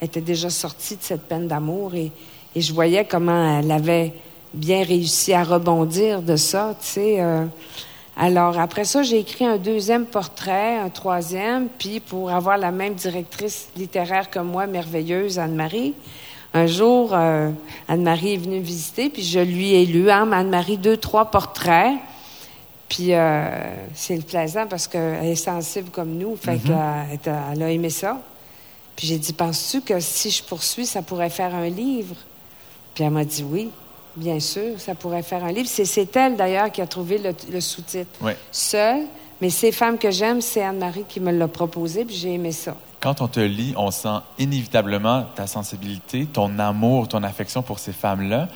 Elle 0.00 0.06
était 0.06 0.20
déjà 0.20 0.50
sortie 0.50 0.96
de 0.96 1.02
cette 1.02 1.22
peine 1.22 1.46
d'amour 1.46 1.94
et, 1.94 2.10
je 2.54 2.72
voyais 2.74 3.06
comment 3.06 3.60
elle 3.60 3.70
avait 3.70 4.12
bien 4.52 4.84
réussi 4.84 5.32
à 5.32 5.42
rebondir 5.42 6.20
de 6.20 6.36
ça, 6.36 6.76
tu 6.78 6.86
sais. 6.86 7.16
Euh. 7.18 7.46
Alors, 8.16 8.58
après 8.58 8.84
ça, 8.84 9.02
j'ai 9.02 9.18
écrit 9.18 9.46
un 9.46 9.56
deuxième 9.56 10.04
portrait, 10.04 10.76
un 10.76 10.90
troisième, 10.90 11.68
puis 11.68 11.98
pour 12.00 12.30
avoir 12.30 12.58
la 12.58 12.70
même 12.70 12.94
directrice 12.94 13.68
littéraire 13.76 14.28
que 14.28 14.38
moi, 14.38 14.66
merveilleuse, 14.66 15.38
Anne-Marie, 15.38 15.94
un 16.52 16.66
jour, 16.66 17.14
euh, 17.14 17.50
Anne-Marie 17.88 18.34
est 18.34 18.36
venue 18.36 18.58
me 18.58 18.64
visiter, 18.64 19.08
puis 19.08 19.22
je 19.22 19.40
lui 19.40 19.72
ai 19.74 19.86
lu, 19.86 20.10
hein, 20.10 20.30
Anne-Marie, 20.30 20.76
deux, 20.76 20.98
trois 20.98 21.30
portraits. 21.30 21.94
Puis 22.90 23.14
euh, 23.14 23.48
c'est 23.94 24.22
plaisant 24.26 24.66
parce 24.66 24.86
qu'elle 24.86 25.24
est 25.24 25.34
sensible 25.34 25.88
comme 25.88 26.10
nous, 26.10 26.36
fait 26.36 26.56
mm-hmm. 26.56 27.18
qu'elle 27.22 27.62
a 27.62 27.70
aimé 27.70 27.88
ça. 27.88 28.20
Puis 28.94 29.06
j'ai 29.06 29.16
dit, 29.16 29.32
penses-tu 29.32 29.80
que 29.80 29.98
si 29.98 30.30
je 30.30 30.44
poursuis, 30.44 30.84
ça 30.84 31.00
pourrait 31.00 31.30
faire 31.30 31.54
un 31.54 31.70
livre? 31.70 32.16
Puis 32.94 33.04
elle 33.04 33.10
m'a 33.10 33.24
dit 33.24 33.42
oui, 33.48 33.70
bien 34.16 34.40
sûr, 34.40 34.78
ça 34.78 34.94
pourrait 34.94 35.22
faire 35.22 35.44
un 35.44 35.52
livre. 35.52 35.68
C'est 35.68 36.16
elle 36.16 36.36
d'ailleurs 36.36 36.70
qui 36.70 36.80
a 36.80 36.86
trouvé 36.86 37.18
le, 37.18 37.60
sous-titre. 37.60 38.10
Oui. 38.20 38.32
Seule, 38.50 39.06
mais 39.40 39.50
ces 39.50 39.72
femmes 39.72 39.98
que 39.98 40.10
j'aime, 40.10 40.40
c'est 40.40 40.62
Anne-Marie 40.62 41.04
qui 41.08 41.20
me 41.20 41.32
l'a 41.32 41.48
proposé, 41.48 42.04
puis 42.04 42.14
j'ai 42.14 42.34
aimé 42.34 42.52
ça. 42.52 42.76
Quand 43.00 43.20
on 43.20 43.28
te 43.28 43.40
lit, 43.40 43.74
on 43.76 43.90
sent 43.90 44.20
inévitablement 44.38 45.26
ta 45.34 45.46
sensibilité, 45.46 46.26
ton 46.26 46.58
amour, 46.58 47.08
ton 47.08 47.22
affection 47.24 47.62
pour 47.62 47.78
ces 47.78 47.92
femmes-là 47.92 48.48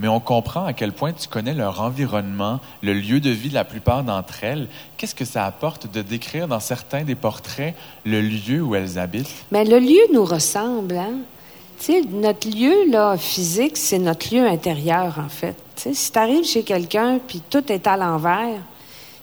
mais 0.00 0.08
on 0.08 0.18
comprend 0.18 0.64
à 0.64 0.72
quel 0.72 0.92
point 0.92 1.12
tu 1.12 1.28
connais 1.28 1.52
leur 1.52 1.80
environnement, 1.82 2.60
le 2.82 2.94
lieu 2.94 3.20
de 3.20 3.30
vie 3.30 3.50
de 3.50 3.54
la 3.54 3.64
plupart 3.64 4.02
d'entre 4.02 4.44
elles. 4.44 4.66
Qu'est-ce 4.96 5.14
que 5.14 5.26
ça 5.26 5.44
apporte 5.44 5.92
de 5.92 6.00
décrire 6.00 6.48
dans 6.48 6.58
certains 6.58 7.04
des 7.04 7.14
portraits 7.14 7.74
le 8.06 8.22
lieu 8.22 8.62
où 8.62 8.74
elles 8.74 8.98
habitent? 8.98 9.44
Mais 9.52 9.64
le 9.64 9.78
lieu 9.78 10.00
nous 10.12 10.24
ressemble, 10.24 10.96
hein? 10.96 11.18
Notre 12.10 12.48
lieu 12.48 12.90
là, 12.90 13.16
physique, 13.16 13.76
c'est 13.76 13.98
notre 13.98 14.34
lieu 14.34 14.46
intérieur, 14.46 15.18
en 15.24 15.28
fait. 15.28 15.56
si 15.76 16.12
tu 16.12 16.18
arrives 16.18 16.44
chez 16.44 16.62
quelqu'un 16.62 17.18
puis 17.26 17.42
tout 17.48 17.72
est 17.72 17.86
à 17.86 17.96
l'envers, 17.96 18.60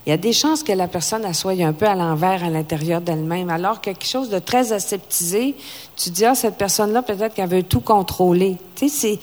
il 0.06 0.12
y 0.12 0.14
a 0.14 0.18
des 0.18 0.32
chances 0.32 0.64
que 0.64 0.72
la 0.72 0.88
personne 0.88 1.32
soit 1.34 1.62
un 1.62 1.74
peu 1.74 1.86
à 1.86 1.94
l'envers 1.94 2.44
à 2.44 2.50
l'intérieur 2.50 3.02
d'elle-même. 3.02 3.50
Alors 3.50 3.82
quelque 3.82 4.06
chose 4.06 4.30
de 4.30 4.40
très 4.40 4.72
aseptisé, 4.72 5.56
tu 5.98 6.10
dis, 6.10 6.24
ah, 6.24 6.34
cette 6.34 6.56
personne-là, 6.56 7.02
peut-être 7.02 7.34
qu'elle 7.34 7.50
veut 7.50 7.64
tout 7.64 7.82
contrôler. 7.82 8.56
Tu 8.76 8.88
c'est 8.88 9.20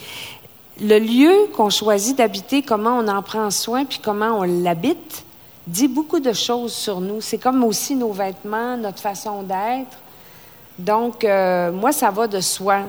le 0.80 0.98
lieu 0.98 1.32
qu'on 1.56 1.70
choisit 1.70 2.18
d'habiter, 2.18 2.62
comment 2.62 2.98
on 2.98 3.08
en 3.08 3.22
prend 3.22 3.50
soin, 3.50 3.84
puis 3.84 4.00
comment 4.02 4.38
on 4.40 4.42
l'habite, 4.42 5.24
dit 5.66 5.88
beaucoup 5.88 6.20
de 6.20 6.32
choses 6.32 6.74
sur 6.74 7.00
nous. 7.00 7.20
C'est 7.20 7.38
comme 7.38 7.64
aussi 7.64 7.94
nos 7.94 8.12
vêtements, 8.12 8.76
notre 8.76 8.98
façon 8.98 9.42
d'être. 9.42 9.96
Donc, 10.78 11.24
euh, 11.24 11.72
moi, 11.72 11.92
ça 11.92 12.10
va 12.10 12.26
de 12.26 12.40
soi. 12.40 12.80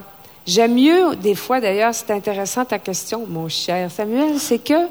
J'aime 0.46 0.76
mieux, 0.76 1.16
des 1.16 1.34
fois, 1.34 1.60
d'ailleurs, 1.60 1.94
c'est 1.94 2.12
intéressant 2.12 2.66
ta 2.66 2.78
question, 2.78 3.26
mon 3.28 3.50
cher 3.50 3.90
Samuel, 3.90 4.40
c'est 4.40 4.60
que 4.60 4.88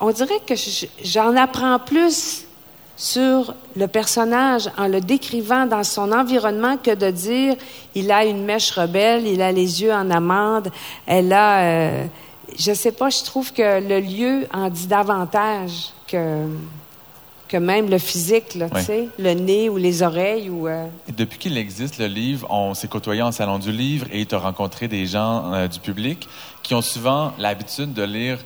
on 0.00 0.10
dirait 0.10 0.40
que 0.46 0.54
j'en 1.02 1.34
apprends 1.36 1.78
plus 1.78 2.44
sur 2.96 3.54
le 3.74 3.86
personnage 3.86 4.68
en 4.76 4.88
le 4.88 5.00
décrivant 5.00 5.64
dans 5.64 5.82
son 5.82 6.12
environnement 6.12 6.76
que 6.76 6.94
de 6.94 7.10
dire 7.10 7.56
il 7.94 8.12
a 8.12 8.24
une 8.24 8.44
mèche 8.44 8.72
rebelle, 8.72 9.26
il 9.26 9.40
a 9.40 9.50
les 9.50 9.82
yeux 9.82 9.92
en 9.92 10.10
amande, 10.10 10.68
elle 11.06 11.32
a, 11.32 11.62
euh, 11.62 12.04
je 12.58 12.72
sais 12.74 12.92
pas, 12.92 13.08
je 13.08 13.24
trouve 13.24 13.52
que 13.52 13.80
le 13.80 14.00
lieu 14.00 14.46
en 14.52 14.68
dit 14.68 14.86
davantage 14.86 15.92
que 16.06 16.46
que 17.52 17.58
même 17.58 17.90
le 17.90 17.98
physique, 17.98 18.54
là, 18.54 18.68
le 19.18 19.34
nez 19.34 19.68
ou 19.68 19.76
les 19.76 20.02
oreilles. 20.02 20.48
Ou, 20.48 20.68
euh, 20.68 20.86
Depuis 21.14 21.38
qu'il 21.38 21.58
existe, 21.58 21.98
le 21.98 22.06
livre, 22.06 22.46
on 22.50 22.72
s'est 22.72 22.88
côtoyé 22.88 23.20
en 23.20 23.30
salon 23.30 23.58
du 23.58 23.70
livre 23.70 24.06
et 24.10 24.24
tu 24.24 24.34
as 24.34 24.38
rencontré 24.38 24.88
des 24.88 25.04
gens 25.04 25.52
euh, 25.52 25.68
du 25.68 25.78
public 25.78 26.26
qui 26.62 26.74
ont 26.74 26.80
souvent 26.80 27.34
l'habitude 27.38 27.92
de 27.92 28.02
lire 28.02 28.38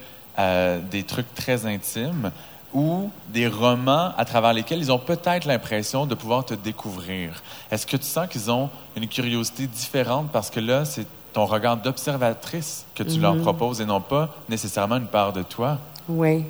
des 0.91 1.03
trucs 1.03 1.35
très 1.35 1.65
intimes 1.65 2.31
ou 2.75 3.11
des 3.31 3.49
romans 3.49 4.13
à 4.19 4.25
travers 4.27 4.53
lesquels 4.53 4.81
ils 4.81 4.93
ont 4.93 4.99
peut-être 4.99 5.47
l'impression 5.47 6.05
de 6.05 6.15
pouvoir 6.15 6.45
te 6.45 6.53
découvrir. 6.53 7.43
Est-ce 7.71 7.87
que 7.87 7.97
tu 7.97 8.05
sens 8.05 8.29
qu'ils 8.29 8.51
ont 8.51 8.69
une 8.97 9.09
curiosité 9.09 9.67
différente 9.67 10.29
parce 10.31 10.51
que 10.51 10.61
là, 10.61 10.85
c'est 10.85 11.07
ton 11.33 11.47
regard 11.47 11.79
d'observatrice 11.79 12.85
que 12.95 13.03
tu 13.03 13.19
leur 13.19 13.37
mhm. 13.37 13.43
proposes 13.43 13.81
et 13.81 13.87
non 13.87 14.03
pas 14.03 14.29
nécessairement 14.51 14.97
une 14.97 15.07
part 15.07 15.33
de 15.33 15.43
toi? 15.43 15.79
Oui. 16.07 16.45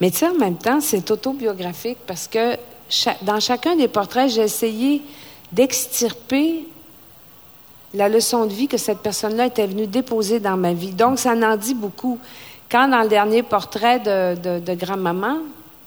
Mais 0.00 0.10
tu 0.10 0.18
sais, 0.18 0.28
en 0.28 0.34
même 0.34 0.56
temps, 0.56 0.80
c'est 0.80 1.10
autobiographique 1.10 1.98
parce 2.06 2.28
que 2.28 2.56
dans 3.22 3.40
chacun 3.40 3.76
des 3.76 3.88
portraits, 3.88 4.30
j'ai 4.30 4.42
essayé 4.42 5.02
d'extirper 5.52 6.66
la 7.94 8.08
leçon 8.08 8.46
de 8.46 8.52
vie 8.52 8.66
que 8.66 8.76
cette 8.76 8.98
personne-là 8.98 9.46
était 9.46 9.66
venue 9.66 9.86
déposer 9.86 10.40
dans 10.40 10.56
ma 10.56 10.72
vie. 10.72 10.90
Donc, 10.90 11.18
ça 11.18 11.32
en 11.32 11.56
dit 11.56 11.74
beaucoup. 11.74 12.18
Quand 12.70 12.88
dans 12.88 13.02
le 13.02 13.08
dernier 13.08 13.42
portrait 13.42 14.00
de, 14.00 14.58
de, 14.58 14.74
grand-maman, 14.74 15.38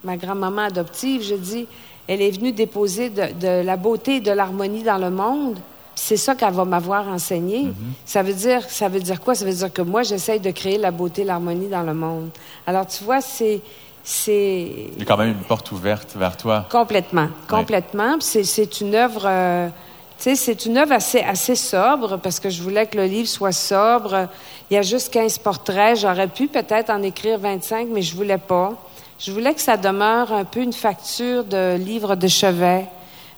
ma 0.04 0.16
grand-maman 0.16 0.64
adoptive, 0.64 1.22
je 1.22 1.36
dis, 1.36 1.68
elle 2.08 2.22
est 2.22 2.32
venue 2.32 2.54
déposer 2.54 3.10
de, 3.10 3.62
la 3.62 3.76
beauté 3.76 4.16
et 4.16 4.20
de 4.22 4.32
l'harmonie 4.32 4.84
dans 4.84 4.98
le 4.98 5.10
monde. 5.10 5.60
C'est 6.00 6.18
ça 6.18 6.36
qu'elle 6.36 6.54
va 6.54 6.64
m'avoir 6.64 7.08
enseigné. 7.08 7.64
Mm-hmm. 7.64 7.74
Ça 8.06 8.22
veut 8.22 8.34
dire, 8.34 8.62
ça 8.70 8.88
veut 8.88 9.00
dire 9.00 9.20
quoi? 9.20 9.34
Ça 9.34 9.46
veut 9.46 9.54
dire 9.54 9.74
que 9.74 9.82
moi, 9.82 10.04
j'essaye 10.04 10.40
de 10.40 10.52
créer 10.52 10.78
la 10.78 10.92
beauté, 10.92 11.24
l'harmonie 11.24 11.68
dans 11.68 11.82
le 11.82 11.96
monde. 11.96 12.30
Alors, 12.68 12.86
tu 12.86 13.04
vois, 13.04 13.20
c'est 13.20 13.62
c'est. 14.04 14.92
Il 14.94 15.00
y 15.00 15.02
a 15.02 15.06
quand 15.06 15.18
même 15.18 15.32
une 15.32 15.44
porte 15.44 15.72
ouverte 15.72 16.16
vers 16.16 16.38
toi. 16.38 16.66
Complètement, 16.72 17.28
complètement. 17.50 18.18
C'est 18.22 18.80
une 18.80 18.96
œuvre. 18.96 19.24
Euh, 19.26 19.70
c'est 20.18 20.66
une 20.66 20.78
œuvre 20.78 20.94
assez, 20.94 21.20
assez 21.20 21.56
sobre 21.56 22.18
parce 22.18 22.40
que 22.40 22.50
je 22.50 22.62
voulais 22.64 22.86
que 22.86 22.98
le 22.98 23.06
livre 23.06 23.28
soit 23.28 23.52
sobre. 23.52 24.28
Il 24.70 24.76
y 24.76 24.78
a 24.78 24.82
juste 24.82 25.12
15 25.14 25.40
portraits. 25.40 25.98
J'aurais 25.98 26.28
pu 26.28 26.48
peut-être 26.48 26.90
en 26.90 27.02
écrire 27.04 27.38
25, 27.38 27.88
mais 27.92 28.02
je 28.02 28.16
voulais 28.16 28.38
pas. 28.38 28.74
Je 29.20 29.32
voulais 29.32 29.54
que 29.54 29.62
ça 29.62 29.78
demeure 29.78 30.32
un 30.32 30.46
peu 30.46 30.62
une 30.62 30.74
facture 30.74 31.44
de 31.44 31.76
livre 31.76 32.16
de 32.16 32.28
chevet. 32.28 32.86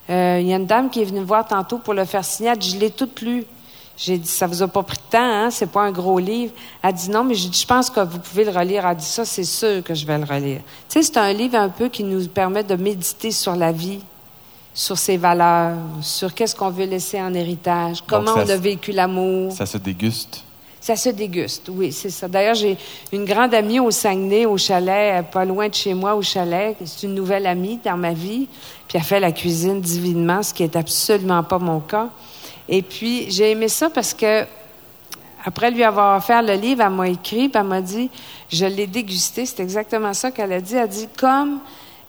Euh, 0.09 0.39
il 0.41 0.47
y 0.47 0.53
a 0.53 0.55
une 0.55 0.65
dame 0.65 0.89
qui 0.89 1.01
est 1.01 1.05
venue 1.05 1.19
me 1.19 1.25
voir 1.25 1.47
tantôt 1.47 1.77
pour 1.77 1.93
le 1.93 2.05
faire 2.05 2.25
signer. 2.25 2.49
Elle 2.49 2.57
dit, 2.57 2.71
je 2.71 2.79
l'ai 2.79 2.89
toute 2.89 3.21
lu. 3.21 3.45
J'ai 3.95 4.17
dit, 4.17 4.27
ça 4.27 4.47
vous 4.47 4.63
a 4.63 4.67
pas 4.67 4.81
pris 4.81 4.97
de 4.97 5.11
temps, 5.11 5.19
hein? 5.19 5.51
C'est 5.51 5.69
pas 5.69 5.81
un 5.81 5.91
gros 5.91 6.19
livre. 6.19 6.53
Elle 6.81 6.93
dit 6.93 7.09
non, 7.09 7.23
mais 7.23 7.35
j'ai 7.35 7.49
dit, 7.49 7.59
je 7.59 7.67
pense 7.67 7.89
que 7.89 7.99
vous 7.99 8.19
pouvez 8.19 8.45
le 8.45 8.51
relire. 8.51 8.87
Elle 8.87 8.95
dit, 8.95 9.05
ça, 9.05 9.25
c'est 9.25 9.43
sûr 9.43 9.83
que 9.83 9.93
je 9.93 10.05
vais 10.05 10.17
le 10.17 10.23
relire. 10.23 10.61
Tu 10.87 11.01
sais, 11.01 11.03
c'est 11.03 11.17
un 11.17 11.33
livre 11.33 11.57
un 11.57 11.69
peu 11.69 11.89
qui 11.89 12.03
nous 12.03 12.27
permet 12.27 12.63
de 12.63 12.75
méditer 12.75 13.31
sur 13.31 13.55
la 13.55 13.71
vie, 13.71 13.99
sur 14.73 14.97
ses 14.97 15.17
valeurs, 15.17 15.75
sur 16.01 16.33
qu'est-ce 16.33 16.55
qu'on 16.55 16.69
veut 16.69 16.85
laisser 16.85 17.21
en 17.21 17.33
héritage, 17.33 18.01
comment 18.07 18.33
on 18.35 18.49
a 18.49 18.55
vécu 18.55 18.93
l'amour. 18.93 19.51
Ça 19.51 19.65
se 19.65 19.77
déguste. 19.77 20.45
Ça 20.81 20.95
se 20.95 21.09
déguste, 21.09 21.69
oui, 21.69 21.91
c'est 21.91 22.09
ça. 22.09 22.27
D'ailleurs, 22.27 22.55
j'ai 22.55 22.77
une 23.11 23.25
grande 23.25 23.53
amie 23.53 23.81
au 23.81 23.91
Saguenay, 23.91 24.45
au 24.45 24.57
chalet, 24.57 25.25
pas 25.29 25.43
loin 25.43 25.67
de 25.67 25.73
chez 25.73 25.93
moi, 25.93 26.15
au 26.15 26.21
chalet. 26.21 26.77
C'est 26.85 27.05
une 27.05 27.15
nouvelle 27.15 27.45
amie 27.47 27.79
dans 27.83 27.97
ma 27.97 28.13
vie. 28.13 28.47
Puis 28.87 28.97
elle 28.97 29.03
fait 29.03 29.19
la 29.19 29.33
cuisine 29.33 29.81
divinement, 29.81 30.41
ce 30.41 30.53
qui 30.53 30.63
est 30.63 30.77
absolument 30.77 31.43
pas 31.43 31.59
mon 31.59 31.81
cas. 31.81 32.07
Et 32.69 32.81
puis, 32.81 33.29
j'ai 33.29 33.51
aimé 33.51 33.67
ça 33.67 33.89
parce 33.89 34.13
que, 34.13 34.45
après 35.43 35.69
lui 35.69 35.83
avoir 35.83 36.17
offert 36.17 36.41
le 36.41 36.53
livre, 36.53 36.81
elle 36.81 36.91
m'a 36.91 37.09
écrit, 37.09 37.49
puis 37.49 37.59
elle 37.59 37.67
m'a 37.67 37.81
dit, 37.81 38.09
je 38.49 38.65
l'ai 38.65 38.87
dégusté. 38.87 39.45
C'est 39.45 39.61
exactement 39.61 40.13
ça 40.13 40.31
qu'elle 40.31 40.53
a 40.53 40.61
dit. 40.61 40.75
Elle 40.75 40.83
a 40.83 40.87
dit, 40.87 41.09
comme 41.17 41.59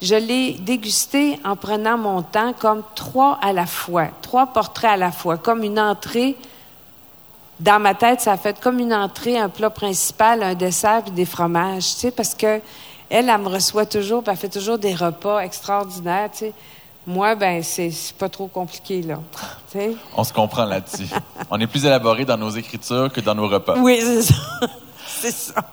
je 0.01 0.15
l'ai 0.15 0.53
dégusté 0.53 1.39
en 1.45 1.57
prenant 1.57 1.99
mon 1.99 2.23
temps 2.23 2.55
comme 2.59 2.83
trois 2.95 3.39
à 3.43 3.53
la 3.53 3.67
fois, 3.67 4.09
trois 4.23 4.47
portraits 4.47 4.93
à 4.93 4.97
la 4.97 5.11
fois, 5.11 5.39
comme 5.39 5.65
une 5.65 5.81
entrée. 5.81 6.37
Dans 7.61 7.79
ma 7.79 7.95
tête, 7.95 8.23
ça 8.23 8.33
a 8.33 8.37
fait 8.39 8.59
comme 8.59 8.79
une 8.79 8.95
entrée, 8.95 9.39
un 9.39 9.51
plat 9.51 9.71
principal, 9.71 10.43
un 10.43 10.55
dessert 10.55 11.03
puis 11.03 11.13
des 11.13 11.27
fromages, 11.27 11.95
tu 11.95 12.01
sais, 12.01 12.11
parce 12.11 12.35
que 12.35 12.61
elle, 13.11 13.29
elle 13.29 13.39
me 13.39 13.49
reçoit 13.49 13.87
toujours, 13.87 14.23
puis 14.23 14.33
elle 14.33 14.39
fait 14.39 14.49
toujours 14.49 14.79
des 14.79 14.95
repas 14.95 15.41
extraordinaires, 15.41 16.31
tu 16.33 16.39
sais. 16.39 16.53
Moi, 17.07 17.35
ben, 17.35 17.63
c'est 17.63 17.93
pas 18.19 18.29
trop 18.29 18.47
compliqué, 18.47 19.03
là. 19.03 19.21
sais. 19.69 19.95
On 20.17 20.25
se 20.25 20.33
comprend 20.33 20.65
là-dessus. 20.65 21.09
On 21.51 21.59
est 21.59 21.67
plus 21.67 21.85
élaboré 21.85 22.25
dans 22.25 22.37
nos 22.37 22.51
écritures 22.51 23.13
que 23.13 23.21
dans 23.21 23.35
nos 23.35 23.49
repas. 23.49 23.77
Oui, 23.79 23.99
c'est 24.01 24.23
ça. 24.23 24.35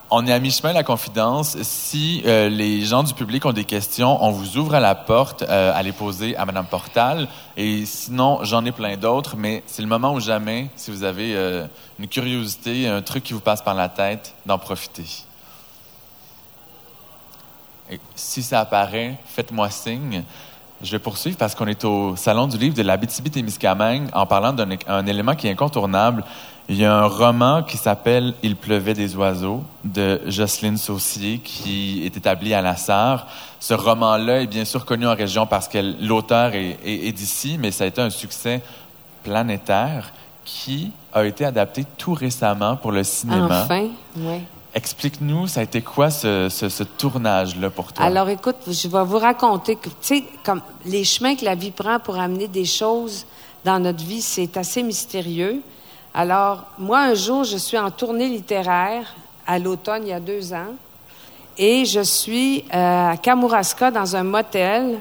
On 0.10 0.26
est 0.26 0.34
à 0.34 0.40
mi-chemin 0.40 0.74
la 0.74 0.84
confidence. 0.84 1.58
Si 1.62 2.22
euh, 2.26 2.50
les 2.50 2.82
gens 2.82 3.04
du 3.04 3.14
public 3.14 3.46
ont 3.46 3.54
des 3.54 3.66
questions, 3.66 4.24
on 4.24 4.32
vous 4.32 4.58
ouvre 4.58 4.78
la 4.80 4.96
porte 4.96 5.44
euh, 5.44 5.72
à 5.74 5.84
les 5.84 5.92
poser 5.92 6.36
à 6.36 6.46
Madame 6.46 6.66
Portal. 6.66 7.28
Et 7.56 7.86
sinon, 7.86 8.40
j'en 8.44 8.66
ai 8.66 8.72
plein 8.72 8.98
d'autres, 8.98 9.36
mais 9.38 9.64
c'est 9.66 9.82
le 9.82 9.88
moment 9.88 10.14
ou 10.14 10.20
jamais, 10.20 10.70
si 10.76 10.92
vous 10.92 11.04
avez 11.04 11.36
euh, 11.36 11.66
une 12.00 12.08
curiosité, 12.08 12.88
un 12.88 13.02
truc 13.02 13.24
qui 13.24 13.34
vous 13.34 13.40
passe 13.40 13.62
par 13.62 13.76
la 13.76 13.90
tête, 13.90 14.36
d'en 14.46 14.58
profiter. 14.58 15.06
Si 18.16 18.44
ça 18.44 18.60
apparaît, 18.60 19.18
faites-moi 19.26 19.70
signe. 19.70 20.24
Je 20.82 20.92
vais 20.92 21.00
poursuivre 21.00 21.38
parce 21.38 21.56
qu'on 21.56 21.66
est 21.66 21.86
au 21.86 22.16
Salon 22.16 22.48
du 22.48 22.58
livre 22.58 22.76
de 22.76 22.84
l'Abitibi-Témiscamingue 22.84 24.10
en 24.14 24.26
parlant 24.28 24.54
d'un 24.54 25.06
élément 25.08 25.34
qui 25.34 25.48
est 25.48 25.52
incontournable. 25.52 26.24
Il 26.70 26.76
y 26.76 26.84
a 26.84 26.94
un 26.94 27.08
roman 27.08 27.64
qui 27.64 27.78
s'appelle 27.78 28.34
Il 28.44 28.58
pleuvait 28.58 28.94
des 28.94 29.16
oiseaux 29.16 29.64
de 29.86 30.20
Jocelyne 30.26 30.76
Saucier 30.76 31.40
qui 31.40 32.04
est 32.06 32.18
établi 32.18 32.54
à 32.54 32.62
La 32.62 32.76
Sarre. 32.76 33.28
Ce 33.60 33.74
roman-là 33.74 34.42
est 34.42 34.48
bien 34.48 34.66
sûr 34.66 34.84
connu 34.84 35.08
en 35.08 35.16
région 35.16 35.48
parce 35.48 35.70
que 35.70 35.78
l'auteur 36.02 36.54
est, 36.56 36.78
est 36.84 37.12
d'ici, 37.14 37.58
mais 37.58 37.72
ça 37.72 37.86
a 37.86 37.88
été 37.88 38.02
un 38.02 38.10
succès 38.10 38.62
planétaire 39.24 40.12
qui 40.44 40.92
a 41.14 41.26
été 41.26 41.46
adapté 41.46 41.86
tout 41.98 42.14
récemment 42.14 42.76
pour 42.76 42.92
le 42.92 43.04
cinéma. 43.04 43.64
Enfin, 43.64 43.88
oui. 44.18 44.42
Explique-nous, 44.74 45.48
ça 45.48 45.62
a 45.62 45.64
été 45.64 45.82
quoi 45.82 46.10
ce, 46.10 46.84
tournage-là 46.84 47.70
pour 47.70 47.94
toi? 47.94 48.06
Alors, 48.06 48.30
écoute, 48.30 48.58
je 48.68 48.88
vais 48.88 49.04
vous 49.04 49.18
raconter 49.18 49.76
que, 49.76 49.90
tu 49.90 49.96
sais, 50.02 50.24
comme 50.44 50.62
les 50.86 51.04
chemins 51.04 51.36
que 51.36 51.46
la 51.46 51.56
vie 51.56 51.72
prend 51.72 52.00
pour 52.00 52.18
amener 52.18 52.48
des 52.48 52.66
choses 52.66 53.26
dans 53.66 53.80
notre 53.80 54.04
vie, 54.04 54.22
c'est 54.22 54.56
assez 54.56 54.84
mystérieux. 54.84 55.62
Alors, 56.14 56.66
moi, 56.78 57.00
un 57.00 57.14
jour, 57.14 57.44
je 57.44 57.58
suis 57.58 57.78
en 57.78 57.92
tournée 57.92 58.28
littéraire 58.28 59.16
à 59.46 59.60
l'automne, 59.60 60.04
il 60.04 60.10
y 60.10 60.14
a 60.14 60.20
deux 60.20 60.54
ans, 60.54 60.74
et 61.58 61.86
je 61.86 62.02
suis 62.02 62.64
euh, 62.74 63.12
à 63.12 63.18
Kamouraska 63.18 63.92
dans 63.92 64.16
un 64.16 64.24
motel, 64.24 65.00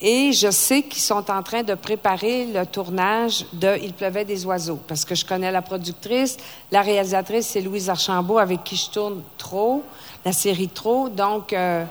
Et 0.00 0.32
je 0.32 0.50
sais 0.50 0.82
qu'ils 0.82 1.02
sont 1.02 1.28
en 1.28 1.42
train 1.42 1.64
de 1.64 1.74
préparer 1.74 2.46
le 2.46 2.64
tournage 2.64 3.44
de 3.52 3.76
Il 3.82 3.92
pleuvait 3.94 4.24
des 4.24 4.46
oiseaux, 4.46 4.78
parce 4.86 5.04
que 5.04 5.16
je 5.16 5.24
connais 5.24 5.50
la 5.50 5.62
productrice. 5.62 6.36
La 6.70 6.82
réalisatrice, 6.82 7.48
c'est 7.48 7.60
Louise 7.60 7.90
Archambault, 7.90 8.38
avec 8.38 8.62
qui 8.62 8.76
je 8.76 8.90
tourne 8.90 9.22
trop, 9.38 9.82
la 10.24 10.32
série 10.32 10.68
trop. 10.68 11.08
Donc, 11.08 11.52
euh, 11.52 11.84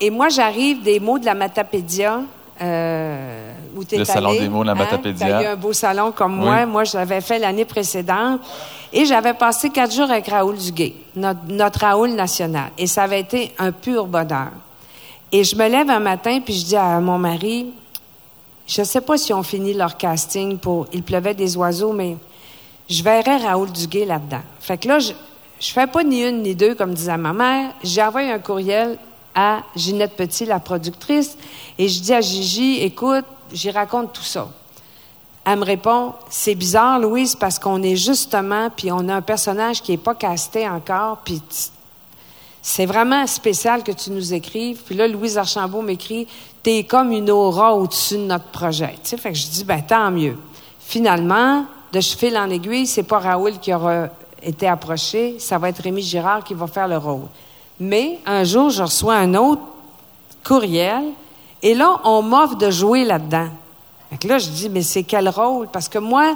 et 0.00 0.10
moi, 0.10 0.28
j'arrive 0.28 0.82
des 0.82 1.00
mots 1.00 1.18
de 1.18 1.24
la 1.24 1.34
Matapédia. 1.34 2.20
Euh, 2.60 3.52
où 3.76 3.82
le 3.90 4.04
salon 4.04 4.32
des 4.32 4.48
mots 4.48 4.64
la 4.64 4.72
hein? 4.72 5.42
Eu 5.42 5.46
un 5.46 5.56
beau 5.56 5.72
salon 5.72 6.12
comme 6.12 6.36
moi. 6.36 6.66
Moi, 6.66 6.84
je 6.84 6.96
l'avais 6.96 7.20
fait 7.20 7.38
l'année 7.38 7.64
précédente. 7.64 8.40
Et 8.92 9.04
j'avais 9.04 9.34
passé 9.34 9.70
quatre 9.70 9.94
jours 9.94 10.10
avec 10.10 10.28
Raoul 10.28 10.56
Duguay, 10.56 10.94
notre, 11.14 11.40
notre 11.48 11.80
Raoul 11.80 12.10
national. 12.10 12.70
Et 12.78 12.86
ça 12.86 13.04
avait 13.04 13.20
été 13.20 13.52
un 13.58 13.70
pur 13.70 14.06
bonheur. 14.06 14.50
Et 15.30 15.44
je 15.44 15.54
me 15.56 15.68
lève 15.68 15.90
un 15.90 16.00
matin, 16.00 16.40
puis 16.42 16.54
je 16.54 16.64
dis 16.64 16.76
à 16.76 16.98
mon 17.00 17.18
mari, 17.18 17.72
je 18.66 18.80
ne 18.80 18.86
sais 18.86 19.02
pas 19.02 19.18
si 19.18 19.32
on 19.32 19.42
finit 19.42 19.74
leur 19.74 19.96
casting 19.96 20.58
pour 20.58 20.86
Il 20.92 21.02
pleuvait 21.02 21.34
des 21.34 21.56
oiseaux, 21.56 21.92
mais 21.92 22.16
je 22.88 23.02
verrai 23.02 23.36
Raoul 23.36 23.70
Duguay 23.70 24.06
là-dedans. 24.06 24.42
Fait 24.58 24.78
que 24.78 24.88
là, 24.88 24.98
je, 24.98 25.12
je 25.60 25.70
fais 25.70 25.86
pas 25.86 26.02
ni 26.02 26.26
une 26.26 26.42
ni 26.42 26.54
deux, 26.54 26.74
comme 26.74 26.94
disait 26.94 27.16
ma 27.18 27.34
mère. 27.34 27.72
J'ai 27.84 28.02
envoyé 28.02 28.32
un 28.32 28.38
courriel 28.38 28.98
à 29.34 29.62
Ginette 29.76 30.16
Petit, 30.16 30.44
la 30.44 30.60
productrice, 30.60 31.36
et 31.78 31.88
je 31.88 32.00
dis 32.00 32.14
à 32.14 32.20
Gigi, 32.20 32.80
écoute, 32.82 33.24
j'y 33.52 33.70
raconte 33.70 34.12
tout 34.12 34.22
ça. 34.22 34.48
Elle 35.44 35.60
me 35.60 35.64
répond, 35.64 36.12
c'est 36.28 36.54
bizarre, 36.54 36.98
Louise, 36.98 37.34
parce 37.34 37.58
qu'on 37.58 37.82
est 37.82 37.96
justement, 37.96 38.68
puis 38.70 38.92
on 38.92 39.08
a 39.08 39.14
un 39.14 39.22
personnage 39.22 39.80
qui 39.80 39.92
n'est 39.92 39.98
pas 39.98 40.14
casté 40.14 40.68
encore, 40.68 41.18
puis 41.24 41.40
c'est 42.60 42.84
vraiment 42.84 43.26
spécial 43.26 43.82
que 43.82 43.92
tu 43.92 44.10
nous 44.10 44.34
écrives. 44.34 44.82
Puis 44.84 44.94
là, 44.94 45.08
Louise 45.08 45.38
Archambault 45.38 45.80
m'écrit, 45.80 46.26
t'es 46.62 46.84
comme 46.84 47.12
une 47.12 47.30
aura 47.30 47.74
au-dessus 47.74 48.18
de 48.18 48.24
notre 48.24 48.46
projet. 48.46 48.94
Tu 49.02 49.10
sais, 49.10 49.16
fait 49.16 49.32
que 49.32 49.38
je 49.38 49.46
dis, 49.46 49.64
ben 49.64 49.80
tant 49.80 50.10
mieux. 50.10 50.36
Finalement, 50.80 51.64
de 51.92 52.00
fil 52.00 52.36
en 52.36 52.50
aiguille, 52.50 52.86
c'est 52.86 53.04
pas 53.04 53.20
Raoul 53.20 53.58
qui 53.58 53.72
aura 53.72 54.08
été 54.42 54.68
approché, 54.68 55.38
ça 55.38 55.58
va 55.58 55.70
être 55.70 55.82
Rémi 55.82 56.02
Girard 56.02 56.44
qui 56.44 56.54
va 56.54 56.66
faire 56.66 56.88
le 56.88 56.98
rôle. 56.98 57.26
Mais 57.80 58.18
un 58.26 58.44
jour, 58.44 58.70
je 58.70 58.82
reçois 58.82 59.14
un 59.14 59.34
autre 59.34 59.62
courriel, 60.44 61.04
et 61.62 61.74
là, 61.74 62.00
on 62.04 62.22
m'offre 62.22 62.56
de 62.56 62.70
jouer 62.70 63.04
là-dedans. 63.04 63.48
Fait 64.10 64.16
que 64.16 64.28
là, 64.28 64.38
je 64.38 64.48
dis, 64.48 64.68
mais 64.68 64.82
c'est 64.82 65.02
quel 65.02 65.28
rôle? 65.28 65.68
Parce 65.68 65.88
que 65.88 65.98
moi, 65.98 66.34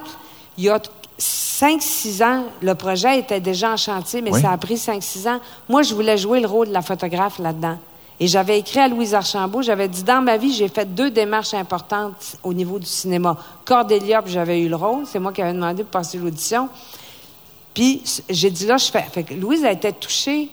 il 0.58 0.64
y 0.64 0.68
a 0.68 0.80
5-6 1.18 2.24
ans, 2.24 2.44
le 2.60 2.74
projet 2.74 3.18
était 3.18 3.40
déjà 3.40 3.72
en 3.72 3.76
chantier, 3.76 4.20
mais 4.20 4.32
ça 4.32 4.50
a 4.50 4.58
pris 4.58 4.74
5-6 4.74 5.28
ans. 5.28 5.40
Moi, 5.68 5.82
je 5.82 5.94
voulais 5.94 6.18
jouer 6.18 6.40
le 6.40 6.48
rôle 6.48 6.68
de 6.68 6.72
la 6.72 6.82
photographe 6.82 7.38
là-dedans. 7.38 7.78
Et 8.20 8.26
j'avais 8.26 8.58
écrit 8.58 8.78
à 8.78 8.88
Louise 8.88 9.14
Archambault, 9.14 9.62
j'avais 9.62 9.88
dit, 9.88 10.02
dans 10.02 10.20
ma 10.22 10.36
vie, 10.36 10.52
j'ai 10.52 10.68
fait 10.68 10.84
deux 10.84 11.10
démarches 11.10 11.54
importantes 11.54 12.36
au 12.42 12.52
niveau 12.52 12.78
du 12.78 12.86
cinéma. 12.86 13.36
Cordélia, 13.64 14.22
j'avais 14.26 14.60
eu 14.60 14.68
le 14.68 14.76
rôle, 14.76 15.04
c'est 15.06 15.18
moi 15.18 15.32
qui 15.32 15.42
avais 15.42 15.54
demandé 15.54 15.82
de 15.82 15.88
passer 15.88 16.18
l'audition. 16.18 16.68
Puis 17.74 18.02
j'ai 18.28 18.50
dit, 18.50 18.66
là, 18.66 18.76
je 18.76 18.90
fais... 18.90 19.02
Fait 19.02 19.22
que 19.22 19.34
Louise 19.34 19.64
a 19.64 19.72
été 19.72 19.92
touchée, 19.92 20.48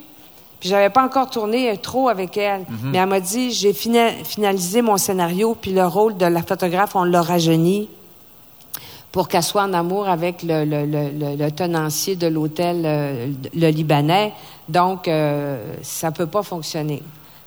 puis 0.60 0.70
j'avais 0.70 0.90
pas 0.90 1.04
encore 1.04 1.30
tourné 1.30 1.78
trop 1.78 2.10
avec 2.10 2.38
elle. 2.38 2.62
Mhm. 2.62 2.92
Mais 2.92 2.98
elle 2.98 3.10
m'a 3.10 3.20
dit, 3.20 3.52
j'ai 3.52 3.74
finalisé 3.74 4.82
mon 4.82 4.98
scénario, 4.98 5.56
puis 5.60 5.72
le 5.72 5.86
rôle 5.86 6.18
de 6.18 6.26
la 6.26 6.42
photographe, 6.42 6.96
on 6.96 7.04
l'a 7.04 7.22
rajeuni 7.22 7.90
pour 9.12 9.28
qu'elle 9.28 9.44
soit 9.44 9.64
en 9.64 9.74
amour 9.74 10.08
avec 10.08 10.44
le, 10.44 10.66
le, 10.66 10.86
le, 10.86 11.36
le 11.36 11.52
tenancier 11.52 12.16
de 12.16 12.28
l'hôtel, 12.28 12.84
euh, 12.86 13.32
le 13.56 13.70
Libanais. 13.70 14.34
Donc, 14.68 15.08
euh, 15.08 15.74
ça 15.82 16.12
peut 16.12 16.28
pas 16.28 16.44
fonctionner. 16.44 17.02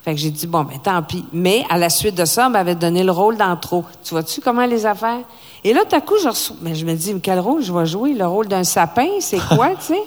Fait 0.04 0.14
que 0.14 0.18
j'ai 0.18 0.30
dit, 0.30 0.48
bon, 0.48 0.64
ben 0.64 0.78
tant 0.82 1.00
pis. 1.04 1.24
Mais 1.32 1.64
à 1.70 1.78
la 1.78 1.88
suite 1.88 2.16
de 2.16 2.24
ça, 2.24 2.48
on 2.48 2.50
m'avait 2.50 2.74
donné 2.74 3.04
le 3.04 3.12
rôle 3.12 3.36
d'entro. 3.36 3.84
Tu 4.02 4.14
vois-tu 4.14 4.40
comment 4.40 4.66
les 4.66 4.84
affaires? 4.84 5.20
Et 5.62 5.72
là, 5.72 5.84
tout 5.88 5.94
à 5.94 6.00
coup, 6.00 6.16
je, 6.20 6.28
mais 6.60 6.74
je 6.74 6.84
me 6.84 6.94
dis, 6.94 7.14
mais 7.14 7.20
quel 7.20 7.38
rôle 7.38 7.62
je 7.62 7.72
vais 7.72 7.86
jouer? 7.86 8.12
Le 8.12 8.26
rôle 8.26 8.48
d'un 8.48 8.64
sapin, 8.64 9.06
c'est 9.20 9.38
quoi, 9.38 9.70
tu 9.78 9.94
sais? 9.94 10.02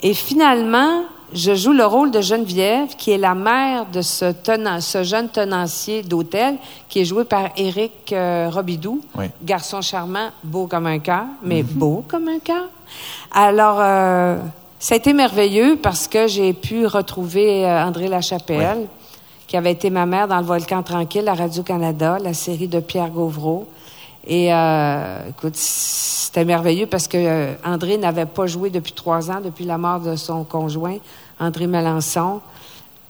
Et 0.00 0.14
finalement, 0.14 1.02
je 1.34 1.54
joue 1.54 1.72
le 1.72 1.84
rôle 1.84 2.10
de 2.10 2.20
Geneviève, 2.20 2.96
qui 2.96 3.10
est 3.10 3.18
la 3.18 3.34
mère 3.34 3.86
de 3.86 4.02
ce, 4.02 4.32
ce 4.80 5.02
jeune 5.02 5.28
tenancier 5.28 6.02
d'hôtel, 6.02 6.56
qui 6.88 7.00
est 7.00 7.04
joué 7.04 7.24
par 7.24 7.50
Éric 7.56 8.12
euh, 8.12 8.50
Robidou, 8.50 9.00
garçon 9.42 9.80
charmant, 9.80 10.28
beau 10.44 10.66
comme 10.66 10.86
un 10.86 10.98
cœur, 10.98 11.24
mais 11.42 11.62
mhm. 11.62 11.68
beau 11.72 12.04
comme 12.08 12.28
un 12.28 12.38
cœur. 12.38 12.68
Alors, 13.32 13.78
euh, 13.80 14.36
ça 14.78 14.94
a 14.94 14.98
été 14.98 15.12
merveilleux 15.12 15.78
parce 15.80 16.08
que 16.08 16.26
j'ai 16.26 16.52
pu 16.52 16.86
retrouver 16.86 17.64
euh, 17.64 17.84
André 17.84 18.08
Lachapelle, 18.08 18.88
qui 19.46 19.56
avait 19.56 19.72
été 19.72 19.90
ma 19.90 20.06
mère 20.06 20.28
dans 20.28 20.38
Le 20.38 20.44
Volcan 20.44 20.82
Tranquille 20.82 21.28
à 21.28 21.34
Radio-Canada, 21.34 22.18
la 22.22 22.34
série 22.34 22.68
de 22.68 22.80
Pierre 22.80 23.10
Gauvreau. 23.10 23.68
Et 24.26 24.52
euh, 24.52 25.28
écoute, 25.28 25.56
c'était 25.56 26.44
merveilleux 26.44 26.86
parce 26.86 27.08
que 27.08 27.54
André 27.64 27.96
n'avait 27.96 28.26
pas 28.26 28.46
joué 28.46 28.70
depuis 28.70 28.92
trois 28.92 29.30
ans, 29.30 29.40
depuis 29.42 29.64
la 29.64 29.78
mort 29.78 30.00
de 30.00 30.16
son 30.16 30.44
conjoint, 30.44 30.98
André 31.42 31.66
Melançon. 31.66 32.40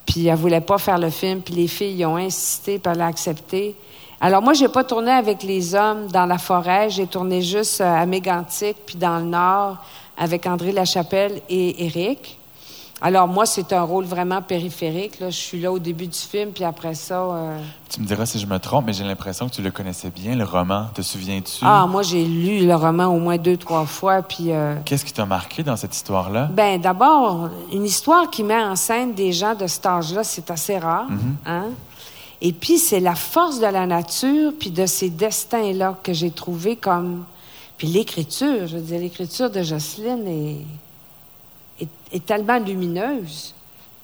Puis 0.07 0.27
elle 0.27 0.37
voulait 0.37 0.61
pas 0.61 0.79
faire 0.79 0.99
le 0.99 1.11
film, 1.11 1.43
puis 1.43 1.55
les 1.55 1.69
filles 1.69 1.97
y 1.97 2.05
ont 2.05 2.17
insisté, 2.17 2.79
puis 2.79 2.93
elle 2.93 3.03
accepté. 3.03 3.77
Alors 4.21 4.43
moi, 4.43 4.53
j'ai 4.53 4.69
pas 4.69 4.85
tourné 4.85 5.11
avec 5.11 5.43
les 5.43 5.75
hommes 5.75 6.07
dans 6.09 6.27
la 6.27 6.39
forêt, 6.39 6.91
j'ai 6.91 7.07
tourné 7.07 7.43
juste 7.43 7.81
euh, 7.81 8.03
à 8.03 8.07
Mégantic, 8.07 8.77
puis 8.87 8.97
dans 8.97 9.19
le 9.19 9.25
nord 9.25 9.79
avec 10.17 10.47
André 10.47 10.73
Lachapelle 10.73 11.41
et 11.49 11.87
Éric. 11.87 12.39
Alors 13.05 13.27
moi, 13.27 13.47
c'est 13.47 13.73
un 13.73 13.83
rôle 13.83 14.05
vraiment 14.05 14.41
périphérique. 14.43 15.19
Là. 15.19 15.29
Je 15.29 15.37
suis 15.37 15.61
là 15.61 15.73
au 15.73 15.81
début 15.81 16.07
du 16.07 16.17
film, 16.17 16.53
puis 16.53 16.63
après 16.63 16.95
ça... 16.95 17.21
Euh, 17.21 17.59
tu 17.91 18.01
me 18.01 18.07
diras 18.07 18.27
si 18.27 18.39
je 18.39 18.47
me 18.47 18.59
trompe, 18.61 18.87
mais 18.87 18.93
j'ai 18.93 19.03
l'impression 19.03 19.49
que 19.49 19.55
tu 19.55 19.61
le 19.61 19.73
connaissais 19.73 20.11
bien, 20.11 20.37
le 20.37 20.45
roman. 20.45 20.87
Te 20.95 21.03
souviens-tu? 21.03 21.59
Ah, 21.63 21.85
moi, 21.89 22.03
j'ai 22.03 22.25
lu 22.25 22.65
le 22.65 22.75
roman 22.77 23.07
au 23.07 23.19
moins 23.19 23.39
deux, 23.39 23.57
trois 23.57 23.87
fois, 23.87 24.23
puis... 24.23 24.53
Euh, 24.53 24.77
Qu'est-ce 24.85 25.05
qui 25.05 25.13
t'a 25.13 25.27
marqué 25.27 25.65
dans 25.65 25.75
cette 25.75 25.97
histoire-là? 25.97 26.49
Ben 26.53 26.81
d'abord, 26.81 27.51
une 27.73 27.85
histoire 27.85 28.31
qui 28.31 28.45
met 28.45 28.63
en 28.63 28.77
scène 28.77 29.15
des 29.15 29.33
gens 29.33 29.57
de 29.57 29.67
cet 29.67 29.85
âge-là, 29.85 30.23
c'est 30.23 30.49
assez 30.49 30.79
rare. 30.79 31.09
Mm-hmm. 31.11 31.51
hein? 31.51 31.67
Et 32.41 32.53
puis, 32.53 32.79
c'est 32.79 33.01
la 33.01 33.17
force 33.17 33.59
de 33.59 33.67
la 33.67 33.85
nature, 33.85 34.53
puis 34.59 34.71
de 34.71 34.87
ces 34.87 35.11
destins-là 35.11 35.99
que 36.05 36.13
j'ai 36.13 36.31
trouvé 36.31 36.77
comme... 36.77 37.25
Puis 37.79 37.89
l'écriture, 37.89 38.69
je 38.69 38.77
veux 38.77 38.83
dire, 38.83 39.01
l'écriture 39.01 39.51
de 39.51 39.61
Jocelyne 39.65 40.29
est 40.29 40.59
est, 41.81 42.27
tellement 42.27 42.59
lumineuse, 42.59 43.55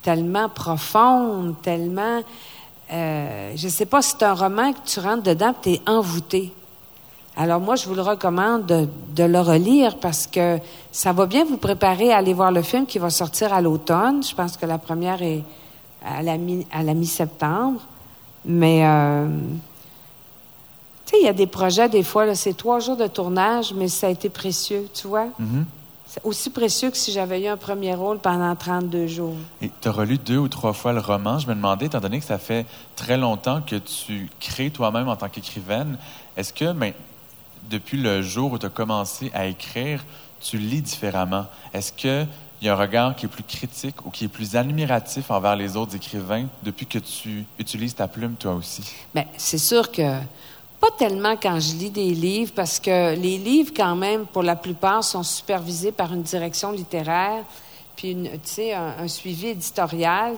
tellement 0.01 0.49
profonde, 0.49 1.55
tellement... 1.61 2.21
Euh, 2.91 3.53
je 3.55 3.65
ne 3.65 3.71
sais 3.71 3.85
pas, 3.85 4.01
c'est 4.01 4.23
un 4.23 4.33
roman 4.33 4.73
que 4.73 4.79
tu 4.85 4.99
rentres 4.99 5.23
dedans 5.23 5.51
et 5.51 5.61
tu 5.61 5.69
es 5.73 5.81
envoûté. 5.89 6.51
Alors 7.37 7.59
moi, 7.59 7.75
je 7.75 7.87
vous 7.87 7.95
le 7.95 8.01
recommande 8.01 8.65
de, 8.65 9.23
le 9.23 9.39
relire 9.39 9.97
parce 9.97 10.27
que 10.27 10.57
ça 10.91 11.13
va 11.13 11.25
bien 11.25 11.45
vous 11.45 11.57
préparer 11.57 12.11
à 12.11 12.17
aller 12.17 12.33
voir 12.33 12.51
le 12.51 12.61
film 12.61 12.85
qui 12.85 12.99
va 12.99 13.09
sortir 13.09 13.53
à 13.53 13.61
l'automne. 13.61 14.23
Je 14.23 14.35
pense 14.35 14.57
que 14.57 14.65
la 14.65 14.77
première 14.77 15.21
est 15.21 15.43
à 16.03 16.23
la, 16.23 16.37
mi, 16.37 16.65
à 16.71 16.83
la 16.83 16.93
mi-septembre. 16.93 17.79
Mais, 18.43 18.85
euh, 18.85 19.27
tu 21.05 21.11
sais, 21.11 21.17
il 21.21 21.25
y 21.25 21.29
a 21.29 21.33
des 21.33 21.47
projets, 21.47 21.87
des 21.87 22.03
fois, 22.03 22.33
c'est 22.35 22.57
trois 22.57 22.79
jours 22.79 22.97
de 22.97 23.07
tournage, 23.07 23.73
mais 23.73 23.87
ça 23.87 24.07
a 24.07 24.09
été 24.09 24.29
précieux, 24.29 24.87
tu 24.93 25.07
vois? 25.07 25.27
Mm-hmm. 25.39 25.63
C'est 26.11 26.25
aussi 26.25 26.49
précieux 26.49 26.89
que 26.89 26.97
si 26.97 27.11
j'avais 27.11 27.39
eu 27.39 27.47
un 27.47 27.55
premier 27.55 27.93
rôle 27.93 28.17
pendant 28.17 28.55
32 28.55 29.05
jours. 29.05 29.35
Et 29.61 29.69
tu 29.79 29.87
as 29.87 29.91
relu 29.91 30.17
deux 30.17 30.39
ou 30.39 30.47
trois 30.47 30.73
fois 30.73 30.91
le 30.91 31.01
roman. 31.01 31.37
Je 31.37 31.47
me 31.47 31.53
demandais, 31.53 31.85
étant 31.85 31.99
donné 31.99 32.19
que 32.19 32.25
ça 32.25 32.39
fait 32.39 32.65
très 32.95 33.15
longtemps 33.15 33.61
que 33.61 33.75
tu 33.75 34.27
crées 34.39 34.71
toi-même 34.71 35.07
en 35.07 35.15
tant 35.15 35.29
qu'écrivaine, 35.29 35.99
est-ce 36.35 36.51
que 36.51 36.71
ben, 36.71 36.93
depuis 37.69 38.01
le 38.01 38.23
jour 38.23 38.53
où 38.53 38.57
tu 38.57 38.65
as 38.65 38.69
commencé 38.69 39.29
à 39.35 39.45
écrire, 39.45 40.03
tu 40.41 40.57
lis 40.57 40.81
différemment? 40.81 41.45
Est-ce 41.75 41.93
qu'il 41.93 42.27
y 42.63 42.69
a 42.69 42.73
un 42.73 42.75
regard 42.75 43.15
qui 43.15 43.27
est 43.27 43.29
plus 43.29 43.43
critique 43.43 44.03
ou 44.03 44.09
qui 44.09 44.25
est 44.25 44.29
plus 44.29 44.55
admiratif 44.55 45.29
envers 45.29 45.55
les 45.55 45.77
autres 45.77 45.95
écrivains 45.95 46.47
depuis 46.63 46.87
que 46.87 46.97
tu 46.97 47.45
utilises 47.59 47.93
ta 47.93 48.07
plume 48.07 48.33
toi 48.33 48.55
aussi? 48.55 48.95
Bien, 49.13 49.25
c'est 49.37 49.59
sûr 49.59 49.91
que 49.91 50.17
pas 50.79 50.91
tellement 50.97 51.35
quand 51.35 51.59
je 51.59 51.73
lis 51.75 51.89
des 51.89 52.11
livres, 52.11 52.51
parce 52.55 52.79
que 52.79 53.15
les 53.15 53.37
livres, 53.37 53.71
quand 53.75 53.95
même, 53.95 54.25
pour 54.25 54.43
la 54.43 54.55
plupart, 54.55 55.03
sont 55.03 55.23
supervisés 55.23 55.91
par 55.91 56.13
une 56.13 56.23
direction 56.23 56.71
littéraire, 56.71 57.43
puis, 57.95 58.15
tu 58.15 58.39
sais, 58.43 58.73
un, 58.73 59.07
suivi 59.09 59.47
éditorial. 59.47 60.35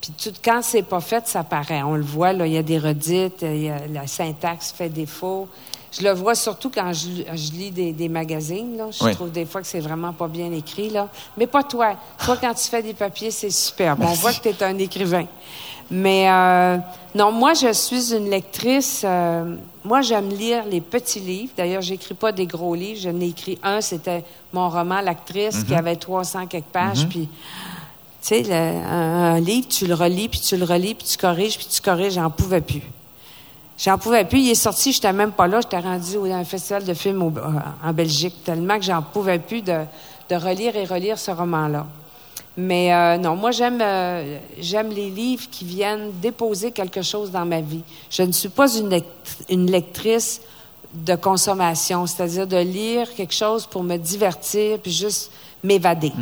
Puis 0.00 0.12
tout, 0.12 0.32
quand 0.44 0.60
c'est 0.62 0.84
pas 0.84 1.00
fait, 1.00 1.26
ça 1.26 1.42
paraît. 1.42 1.82
On 1.82 1.96
le 1.96 2.02
voit, 2.02 2.32
là, 2.32 2.46
il 2.46 2.52
y 2.52 2.58
a 2.58 2.62
des 2.62 2.78
redites, 2.78 3.44
la 3.92 4.06
syntaxe 4.06 4.70
fait 4.70 4.88
défaut. 4.88 5.48
Je 5.90 6.02
le 6.02 6.12
vois 6.12 6.34
surtout 6.34 6.70
quand 6.70 6.92
je, 6.92 7.52
lis 7.52 7.70
des, 7.70 8.08
magazines. 8.08 8.76
Là. 8.76 8.86
Je 8.90 9.12
trouve 9.14 9.30
des 9.30 9.44
fois 9.44 9.60
que 9.60 9.66
c'est 9.66 9.80
vraiment 9.80 10.12
pas 10.12 10.28
bien 10.28 10.50
écrit. 10.52 10.90
Là. 10.90 11.08
Mais 11.36 11.46
pas 11.46 11.64
toi. 11.64 11.96
Toi, 12.24 12.36
quand 12.40 12.54
tu 12.54 12.68
fais 12.68 12.82
des 12.82 12.94
papiers, 12.94 13.30
c'est 13.30 13.50
super. 13.50 13.96
On 14.00 14.14
voit 14.14 14.32
que 14.32 14.40
tu 14.40 14.48
es 14.48 14.62
un 14.62 14.78
écrivain. 14.78 15.26
Mais 15.90 16.30
euh, 16.30 16.78
non, 17.14 17.32
moi, 17.32 17.52
je 17.52 17.72
suis 17.72 18.14
une 18.14 18.30
lectrice. 18.30 19.02
Euh, 19.04 19.56
moi, 19.84 20.00
j'aime 20.00 20.28
lire 20.28 20.64
les 20.66 20.80
petits 20.80 21.20
livres. 21.20 21.52
D'ailleurs, 21.56 21.82
j'écris 21.82 22.14
pas 22.14 22.30
des 22.30 22.46
gros 22.46 22.74
livres. 22.74 23.00
Je 23.00 23.08
n'ai 23.08 23.28
écrit 23.28 23.58
un, 23.62 23.80
c'était 23.80 24.24
mon 24.52 24.68
roman 24.68 25.00
L'actrice, 25.00 25.64
qui 25.64 25.72
mhm. 25.72 25.78
avait 25.78 25.96
300 25.96 26.46
quelques 26.46 26.64
pages. 26.66 27.04
Mhm. 27.04 27.08
Puis, 27.08 27.28
tu 28.22 28.44
sais, 28.44 28.52
un, 28.52 29.40
livre, 29.40 29.66
tu 29.68 29.86
le 29.86 29.94
relis, 29.94 30.28
puis 30.28 30.40
tu 30.40 30.56
le 30.56 30.64
relis, 30.64 30.94
puis 30.94 31.06
tu 31.06 31.16
corriges, 31.16 31.56
puis 31.56 31.66
tu 31.66 31.80
corriges. 31.80 32.14
J'en 32.14 32.30
pouvais 32.30 32.60
plus. 32.60 32.82
J'en 33.76 33.98
pouvais 33.98 34.24
plus. 34.24 34.38
Il 34.40 34.50
est 34.50 34.54
sorti, 34.54 34.92
j'étais 34.92 35.12
même 35.12 35.32
pas 35.32 35.48
là. 35.48 35.60
J'étais 35.60 35.80
rendu 35.80 36.30
à 36.30 36.36
un 36.36 36.44
festival 36.44 36.84
de 36.84 36.94
films 36.94 37.22
au- 37.22 37.32
en 37.84 37.92
Belgique, 37.92 38.44
tellement 38.44 38.78
que 38.78 38.84
j'en 38.84 39.02
pouvais 39.02 39.40
plus 39.40 39.62
de, 39.62 39.80
de 40.30 40.36
relire 40.36 40.76
et 40.76 40.84
relire 40.84 41.18
ce 41.18 41.32
roman-là. 41.32 41.86
Mais 42.56 42.92
euh, 42.92 43.16
non, 43.16 43.34
moi 43.34 43.50
j'aime 43.50 43.80
euh, 43.80 44.38
j'aime 44.58 44.90
les 44.90 45.08
livres 45.08 45.44
qui 45.50 45.64
viennent 45.64 46.10
déposer 46.20 46.70
quelque 46.70 47.00
chose 47.02 47.30
dans 47.30 47.46
ma 47.46 47.60
vie. 47.62 47.82
Je 48.10 48.22
ne 48.22 48.32
suis 48.32 48.50
pas 48.50 48.70
une, 48.76 48.90
lect- 48.90 49.44
une 49.48 49.70
lectrice 49.70 50.42
de 50.92 51.14
consommation, 51.14 52.06
c'est-à-dire 52.06 52.46
de 52.46 52.58
lire 52.58 53.14
quelque 53.14 53.32
chose 53.32 53.66
pour 53.66 53.82
me 53.82 53.96
divertir 53.96 54.78
puis 54.78 54.92
juste 54.92 55.32
m'évader. 55.64 56.12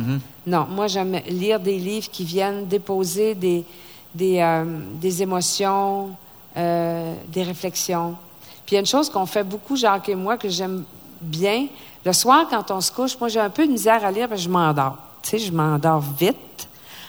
Non, 0.47 0.65
moi 0.69 0.87
j'aime 0.87 1.19
lire 1.27 1.59
des 1.59 1.77
livres 1.77 2.09
qui 2.09 2.23
viennent 2.23 2.65
déposer 2.65 3.35
des 3.35 3.65
des, 4.13 4.39
euh, 4.39 4.65
des 5.01 5.21
émotions, 5.21 6.09
euh, 6.57 7.13
des 7.29 7.43
réflexions. 7.43 8.15
Puis 8.65 8.73
il 8.73 8.73
y 8.75 8.77
a 8.77 8.79
une 8.81 8.85
chose 8.85 9.09
qu'on 9.09 9.25
fait 9.25 9.43
beaucoup, 9.43 9.75
Jacques 9.77 10.09
et 10.09 10.15
moi, 10.15 10.35
que 10.37 10.49
j'aime 10.49 10.83
bien. 11.21 11.67
Le 12.05 12.11
soir, 12.13 12.45
quand 12.49 12.71
on 12.71 12.81
se 12.81 12.91
couche, 12.91 13.17
moi, 13.19 13.29
j'ai 13.29 13.39
un 13.39 13.49
peu 13.49 13.65
de 13.65 13.71
misère 13.71 14.03
à 14.03 14.11
lire 14.11 14.27
que 14.29 14.35
je 14.35 14.49
m'endors. 14.49 14.97
Tu 15.23 15.29
sais, 15.29 15.39
je 15.39 15.51
m'endors 15.51 16.01
vite. 16.01 16.67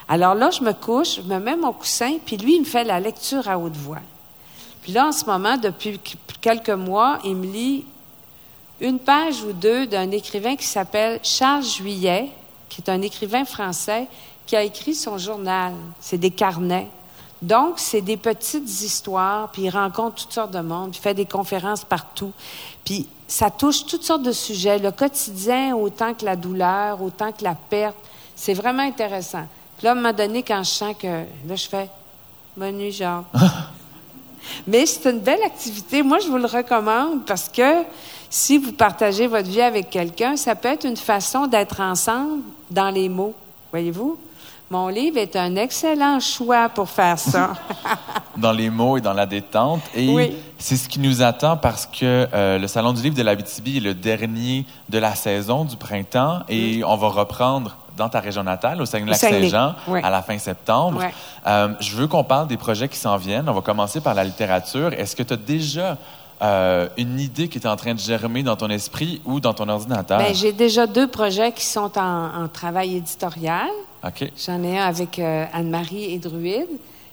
Alors 0.09 0.35
là, 0.35 0.51
je 0.51 0.63
me 0.63 0.73
couche, 0.73 1.17
je 1.17 1.23
me 1.23 1.39
mets 1.39 1.57
mon 1.57 1.73
coussin, 1.73 2.19
puis 2.25 2.37
lui, 2.37 2.57
il 2.57 2.61
me 2.61 2.65
fait 2.65 2.85
la 2.85 3.01
lecture 3.01 3.49
à 3.49 3.59
haute 3.59 3.77
voix. 3.77 4.01
Puis 4.83 4.93
là, 4.93 5.07
en 5.07 5.13
ce 5.13 5.25
moment, 5.25 5.57
depuis 5.57 5.99
qu- 5.99 6.17
quelques 6.41 6.71
mois, 6.71 7.19
il 7.25 7.37
me 7.37 7.47
lit 7.47 7.85
une 8.81 8.99
page 8.99 9.43
ou 9.43 9.53
deux 9.53 9.87
d'un 9.87 10.11
écrivain 10.11 10.57
qui 10.57 10.67
s'appelle 10.67 11.21
Charles 11.23 11.63
Juillet, 11.63 12.29
qui 12.69 12.81
est 12.83 12.91
un 12.91 13.01
écrivain 13.01 13.45
français 13.45 14.09
qui 14.45 14.57
a 14.57 14.63
écrit 14.63 14.95
son 14.95 15.19
journal. 15.19 15.73
C'est 16.01 16.19
des 16.19 16.31
carnets. 16.33 16.89
Donc, 17.43 17.75
c'est 17.81 18.01
des 18.01 18.17
petites 18.17 18.83
histoires, 18.83 19.51
puis 19.51 19.63
il 19.63 19.71
rencontre 19.71 20.23
toutes 20.23 20.33
sortes 20.33 20.53
de 20.53 20.61
monde, 20.61 20.91
puis 20.93 21.01
il 21.01 21.03
fait 21.03 21.15
des 21.15 21.27
conférences 21.27 21.85
partout. 21.85 22.33
Puis 22.85 23.09
ça 23.27 23.51
touche 23.51 23.85
toutes 23.85 24.05
sortes 24.05 24.23
de 24.23 24.31
sujets, 24.31 24.79
le 24.79 24.93
quotidien 24.93 25.75
autant 25.75 26.15
que 26.15 26.25
la 26.25 26.37
douleur, 26.37 27.03
autant 27.03 27.33
que 27.33 27.43
la 27.43 27.57
perte. 27.57 27.97
C'est 28.37 28.55
vraiment 28.55 28.85
intéressant. 28.85 29.47
Puis 29.77 29.85
là, 29.85 29.91
à 29.91 29.93
un 29.93 29.97
moment 29.97 30.13
donné, 30.13 30.45
quand 30.45 30.63
je 30.63 30.71
sens 30.71 30.95
que... 30.97 31.07
Là, 31.07 31.57
je 31.57 31.69
fais 31.69 31.91
«Bonne 32.57 32.77
nuit, 32.77 32.93
Jacques.» 32.93 33.25
Mais 34.67 34.87
c'est 34.87 35.11
une 35.11 35.21
belle 35.21 35.43
activité. 35.43 36.03
Moi, 36.03 36.21
je 36.21 36.29
vous 36.29 36.39
le 36.39 36.47
recommande 36.47 37.25
parce 37.25 37.49
que 37.49 37.83
si 38.31 38.59
vous 38.59 38.73
partagez 38.73 39.27
votre 39.27 39.49
vie 39.49 39.61
avec 39.61 39.91
quelqu'un, 39.91 40.37
ça 40.37 40.55
peut 40.55 40.69
être 40.69 40.87
une 40.87 40.97
façon 40.97 41.47
d'être 41.47 41.81
ensemble 41.81 42.43
dans 42.71 42.91
les 42.91 43.09
mots. 43.09 43.35
Voyez-vous? 43.71 44.19
Mon 44.73 44.89
livre 44.89 45.19
est 45.19 45.37
un 45.37 45.55
excellent 45.57 46.19
choix 46.19 46.71
pour 46.71 46.89
faire 46.89 47.19
ça. 47.19 47.51
dans 48.39 48.53
les 48.53 48.71
mots 48.71 48.97
et 48.97 49.03
dans 49.03 49.13
la 49.13 49.27
détente. 49.27 49.83
Et 49.95 50.09
Oui. 50.09 50.35
c'est 50.57 50.79
ce 50.79 50.89
qui 50.89 50.99
nous 50.99 51.21
attend 51.21 51.59
parce 51.59 51.85
que 51.85 52.27
euh, 52.33 52.59
le 52.59 52.67
Salon 52.67 52.95
du 52.95 53.03
livre 53.03 53.15
de 53.15 53.21
l'Abitibi 53.23 53.77
est 53.77 53.81
le 53.81 53.93
dernier 53.93 54.65
de 54.89 54.97
la 54.97 55.15
saison 55.15 55.67
du 55.67 55.77
printemps 55.77 56.41
et 56.49 56.83
on 56.87 56.97
va 56.97 57.09
reprendre 57.09 57.77
dans 57.99 58.09
ta 58.09 58.21
région 58.21 58.43
natale, 58.45 58.81
au 58.81 58.87
Saguenay-Lac-Saint-Jean, 58.87 59.75
Oui. 59.89 60.01
à 60.03 60.09
la 60.09 60.23
fin 60.23 60.39
septembre. 60.39 61.01
Ouais. 61.01 61.13
Euh, 61.47 61.69
je 61.81 61.95
veux 61.95 62.07
qu'on 62.07 62.25
parle 62.25 62.47
des 62.49 62.57
projets 62.57 62.89
qui 62.89 62.97
s'en 62.97 63.19
viennent. 63.19 63.51
On 63.51 63.53
va 63.53 63.61
commencer 63.61 64.01
par 64.01 64.15
la 64.15 64.25
littérature. 64.25 64.95
Est-ce 64.95 65.15
que 65.15 65.23
tu 65.23 65.35
as 65.35 65.37
déjà 65.37 65.99
euh, 66.41 66.89
une 66.97 67.21
idée 67.21 67.49
qui 67.49 67.59
est 67.59 67.67
en 67.67 67.77
train 67.77 67.93
de 67.93 67.99
germer 68.01 68.43
dans 68.43 68.57
ton 68.57 68.71
esprit 68.71 69.21
ou 69.27 69.39
dans 69.39 69.53
ton 69.53 69.69
ordinateur? 69.69 70.17
Ben, 70.17 70.35
j'ai 70.35 70.53
déjà 70.55 70.87
deux 70.87 71.09
projets 71.09 71.53
qui 71.53 71.67
sont 71.67 71.93
en, 71.99 72.45
en 72.45 72.49
travail 72.49 72.97
éditorial. 72.97 73.69
OK. 74.05 74.31
J'en 74.37 74.63
ai 74.63 74.79
un 74.79 74.87
avec 74.87 75.19
euh, 75.19 75.45
Anne-Marie 75.53 76.13
et 76.13 76.19
Druide. 76.19 76.69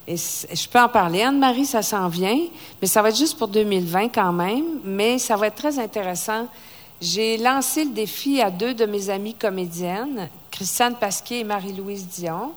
Et 0.07 0.15
je 0.17 0.67
peux 0.67 0.79
en 0.79 0.89
parler. 0.89 1.21
Anne-Marie, 1.21 1.65
ça 1.65 1.83
s'en 1.83 2.07
vient, 2.07 2.39
mais 2.81 2.87
ça 2.87 3.01
va 3.03 3.09
être 3.09 3.17
juste 3.17 3.37
pour 3.37 3.47
2020 3.47 4.09
quand 4.09 4.33
même. 4.33 4.63
Mais 4.83 5.19
ça 5.19 5.35
va 5.35 5.47
être 5.47 5.55
très 5.55 5.77
intéressant. 5.77 6.47
J'ai 6.99 7.37
lancé 7.37 7.85
le 7.85 7.91
défi 7.91 8.41
à 8.41 8.49
deux 8.49 8.73
de 8.73 8.85
mes 8.85 9.09
amies 9.09 9.35
comédiennes, 9.35 10.29
Christiane 10.51 10.95
Pasquier 10.95 11.39
et 11.39 11.43
Marie-Louise 11.43 12.07
Dion. 12.07 12.53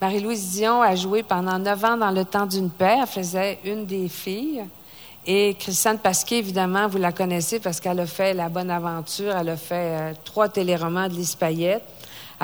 Marie-Louise 0.00 0.50
Dion 0.52 0.82
a 0.82 0.96
joué 0.96 1.22
pendant 1.22 1.58
neuf 1.58 1.84
ans 1.84 1.96
dans 1.96 2.10
Le 2.10 2.24
Temps 2.24 2.46
d'une 2.46 2.70
paix. 2.70 2.96
Elle 3.00 3.06
faisait 3.06 3.58
une 3.64 3.86
des 3.86 4.08
filles. 4.08 4.64
Et 5.26 5.54
Christiane 5.58 5.98
Pasquier, 5.98 6.38
évidemment, 6.38 6.88
vous 6.88 6.98
la 6.98 7.12
connaissez 7.12 7.60
parce 7.60 7.80
qu'elle 7.80 8.00
a 8.00 8.06
fait 8.06 8.34
La 8.34 8.48
Bonne 8.48 8.70
Aventure, 8.70 9.34
elle 9.34 9.48
a 9.50 9.56
fait 9.56 9.74
euh, 9.74 10.12
trois 10.24 10.48
téléromans 10.48 11.08
de 11.08 11.14
Lise. 11.14 11.36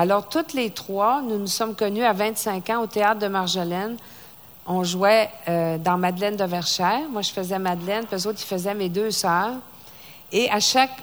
Alors, 0.01 0.27
toutes 0.27 0.55
les 0.55 0.71
trois, 0.71 1.21
nous 1.21 1.37
nous 1.37 1.47
sommes 1.47 1.75
connus 1.75 2.05
à 2.05 2.15
25 2.15 2.71
ans 2.71 2.81
au 2.81 2.87
Théâtre 2.87 3.21
de 3.21 3.27
Marjolaine. 3.27 3.99
On 4.67 4.83
jouait 4.83 5.29
euh, 5.47 5.77
dans 5.77 5.99
Madeleine 5.99 6.37
de 6.37 6.45
Verchères. 6.45 7.07
Moi, 7.11 7.21
je 7.21 7.31
faisais 7.31 7.59
Madeleine, 7.59 8.07
puis 8.07 8.17
eux 8.17 8.27
autres, 8.27 8.39
ils 8.41 8.47
faisaient 8.47 8.73
mes 8.73 8.89
deux 8.89 9.11
sœurs. 9.11 9.57
Et 10.33 10.51
à 10.51 10.59
chaque 10.59 10.97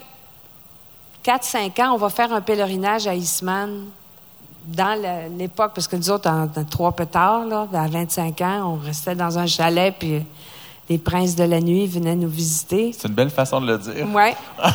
4-5 1.24 1.80
ans, 1.84 1.94
on 1.94 1.98
va 1.98 2.10
faire 2.10 2.34
un 2.34 2.42
pèlerinage 2.42 3.06
à 3.06 3.14
Eastman 3.14 3.86
dans 4.66 5.00
l'époque, 5.38 5.74
parce 5.76 5.88
que 5.88 5.96
nous 5.96 6.10
autres, 6.10 6.28
en, 6.28 6.46
en 6.46 6.64
trois 6.64 6.94
peu 6.94 7.06
tard, 7.06 7.46
là, 7.46 7.68
à 7.72 7.88
25 7.88 8.42
ans, 8.42 8.80
on 8.80 8.84
restait 8.84 9.14
dans 9.14 9.38
un 9.38 9.46
chalet, 9.46 9.94
puis 9.96 10.26
les 10.90 10.98
princes 10.98 11.36
de 11.36 11.44
la 11.44 11.60
nuit 11.60 11.86
venaient 11.88 12.16
nous 12.16 12.30
visiter. 12.30 12.94
C'est 12.98 13.08
une 13.08 13.14
belle 13.14 13.30
façon 13.30 13.60
de 13.60 13.68
le 13.68 13.78
dire. 13.78 14.08
Oui. 14.14 14.32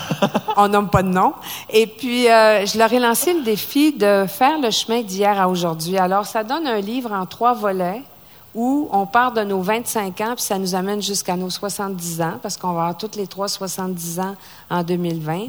On 0.56 0.68
nomme 0.68 0.90
pas 0.90 1.02
de 1.02 1.08
nom. 1.08 1.32
Et 1.70 1.86
puis, 1.86 2.28
euh, 2.28 2.66
je 2.66 2.76
leur 2.76 2.92
ai 2.92 2.98
lancé 2.98 3.32
le 3.32 3.42
défi 3.42 3.92
de 3.92 4.26
faire 4.28 4.58
le 4.60 4.70
chemin 4.70 5.02
d'hier 5.02 5.40
à 5.40 5.48
aujourd'hui. 5.48 5.96
Alors, 5.96 6.26
ça 6.26 6.44
donne 6.44 6.66
un 6.66 6.80
livre 6.80 7.12
en 7.12 7.24
trois 7.24 7.54
volets 7.54 8.02
où 8.54 8.88
on 8.92 9.06
part 9.06 9.32
de 9.32 9.42
nos 9.42 9.62
25 9.62 10.20
ans, 10.20 10.34
puis 10.34 10.44
ça 10.44 10.58
nous 10.58 10.74
amène 10.74 11.00
jusqu'à 11.00 11.36
nos 11.36 11.48
70 11.48 12.20
ans, 12.20 12.38
parce 12.42 12.58
qu'on 12.58 12.72
va 12.72 12.82
avoir 12.82 12.98
toutes 12.98 13.16
les 13.16 13.26
trois 13.26 13.48
70 13.48 14.20
ans 14.20 14.36
en 14.68 14.82
2020. 14.82 15.46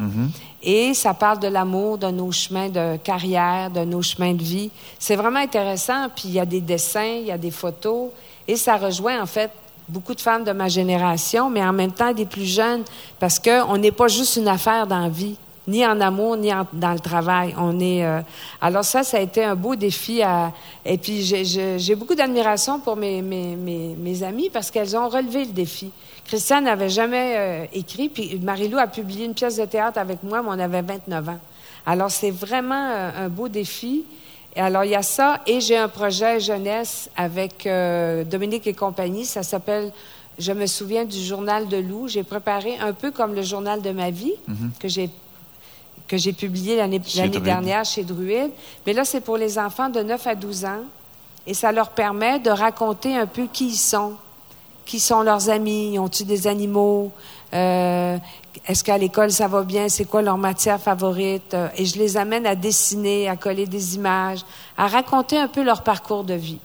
Et 0.61 0.93
ça 0.93 1.13
parle 1.13 1.39
de 1.39 1.49
l'amour, 1.49 1.97
de 1.97 2.07
nos 2.07 2.31
chemins 2.31 2.69
de 2.69 2.95
carrière, 2.95 3.69
de 3.69 3.81
nos 3.81 4.01
chemins 4.01 4.33
de 4.33 4.41
vie. 4.41 4.71
C'est 4.99 5.17
vraiment 5.17 5.39
intéressant. 5.39 6.07
Puis, 6.15 6.29
il 6.29 6.33
y 6.35 6.39
a 6.39 6.45
des 6.45 6.61
dessins, 6.61 7.17
il 7.19 7.25
y 7.25 7.31
a 7.31 7.37
des 7.37 7.51
photos. 7.51 8.09
Et 8.47 8.55
ça 8.55 8.77
rejoint, 8.77 9.21
en 9.21 9.25
fait, 9.25 9.51
beaucoup 9.87 10.13
de 10.15 10.21
femmes 10.21 10.43
de 10.43 10.51
ma 10.51 10.67
génération, 10.67 11.49
mais 11.49 11.63
en 11.63 11.73
même 11.73 11.91
temps 11.91 12.13
des 12.13 12.25
plus 12.25 12.45
jeunes, 12.45 12.83
parce 13.19 13.39
qu'on 13.39 13.77
n'est 13.77 13.91
pas 13.91 14.07
juste 14.07 14.35
une 14.37 14.47
affaire 14.47 14.87
dans 14.87 14.99
la 14.99 15.09
vie, 15.09 15.35
ni 15.67 15.85
en 15.85 15.99
amour, 16.01 16.35
ni 16.37 16.49
dans 16.73 16.91
le 16.93 16.99
travail. 16.99 17.55
On 17.57 17.79
est. 17.79 18.03
euh, 18.05 18.19
alors 18.61 18.83
ça, 18.83 19.03
ça 19.03 19.17
a 19.17 19.19
été 19.21 19.43
un 19.43 19.55
beau 19.55 19.75
défi. 19.75 20.21
À, 20.21 20.51
et 20.85 20.97
puis 20.97 21.21
j'ai- 21.23 21.95
beaucoup 21.95 22.15
d'admiration 22.15 22.79
pour 22.79 22.95
mes, 22.97 23.21
mes, 23.21 23.55
mes, 23.55 23.95
mes 23.97 24.23
amies 24.23 24.49
parce 24.49 24.69
qu'elles 24.71 24.95
ont 24.97 25.07
relevé 25.07 25.45
le 25.45 25.51
défi. 25.51 25.89
Christiane 26.25 26.65
n'avait 26.65 26.89
jamais 26.89 27.33
euh, 27.37 27.65
écrit, 27.73 28.09
puis 28.09 28.39
Marie-Lou 28.41 28.77
a 28.77 28.87
publié 28.87 29.25
une 29.25 29.33
pièce 29.33 29.57
de 29.57 29.65
théâtre 29.65 29.99
avec 29.99 30.21
moi, 30.23 30.41
mais 30.41 30.49
on 30.51 30.59
avait 30.59 30.81
29 30.81 31.29
ans. 31.29 31.39
Alors 31.85 32.11
c'est 32.11 32.31
vraiment 32.31 32.89
euh, 32.91 33.25
un 33.25 33.29
beau 33.29 33.47
défi. 33.47 34.03
Et 34.55 34.59
alors, 34.59 34.83
il 34.83 34.91
y 34.91 34.95
a 34.95 35.03
ça, 35.03 35.41
et 35.47 35.59
j'ai 35.61 35.77
un 35.77 35.89
projet 35.89 36.39
jeunesse 36.39 37.09
avec 37.15 37.65
euh, 37.65 38.23
Dominique 38.23 38.67
et 38.67 38.73
compagnie. 38.73 39.25
Ça 39.25 39.41
s'appelle 39.41 39.91
Je 40.37 40.51
me 40.51 40.67
souviens 40.67 41.05
du 41.05 41.19
journal 41.19 41.67
de 41.67 41.77
Lou. 41.77 42.07
J'ai 42.07 42.23
préparé 42.23 42.77
un 42.77 42.93
peu 42.93 43.11
comme 43.11 43.33
le 43.33 43.41
journal 43.41 43.81
de 43.81 43.91
ma 43.91 44.11
vie 44.11 44.33
que 44.79 44.87
j'ai 44.87 45.09
que 46.07 46.17
j'ai 46.17 46.33
publié 46.33 46.75
l'année 46.75 46.99
dernière 46.99 47.85
chez 47.85 48.03
Druide. 48.03 48.51
Mais 48.85 48.93
là, 48.93 49.05
c'est 49.05 49.21
pour 49.21 49.37
les 49.37 49.57
enfants 49.57 49.89
de 49.89 50.01
9 50.01 50.27
à 50.27 50.35
12 50.35 50.65
ans. 50.65 50.83
Et 51.47 51.53
ça 51.53 51.71
leur 51.71 51.89
permet 51.89 52.39
de 52.39 52.49
raconter 52.49 53.15
un 53.15 53.25
peu 53.25 53.47
qui 53.51 53.67
ils 53.67 53.77
sont, 53.77 54.13
qui 54.85 54.99
sont 54.99 55.21
leurs 55.21 55.49
amis, 55.49 55.97
ont-ils 55.99 56.27
des 56.27 56.47
animaux, 56.47 57.11
Euh, 57.53 58.17
est-ce 58.65 58.83
qu'à 58.83 58.97
l'école 58.97 59.31
ça 59.31 59.47
va 59.47 59.63
bien, 59.63 59.89
c'est 59.89 60.05
quoi 60.05 60.21
leur 60.21 60.37
matière 60.37 60.79
favorite? 60.79 61.53
Euh, 61.53 61.67
et 61.77 61.85
je 61.85 61.97
les 61.99 62.17
amène 62.17 62.45
à 62.45 62.55
dessiner, 62.55 63.29
à 63.29 63.35
coller 63.35 63.65
des 63.65 63.95
images, 63.95 64.39
à 64.77 64.87
raconter 64.87 65.37
un 65.37 65.47
peu 65.47 65.63
leur 65.63 65.83
parcours 65.83 66.23
de 66.23 66.33
vie. 66.33 66.59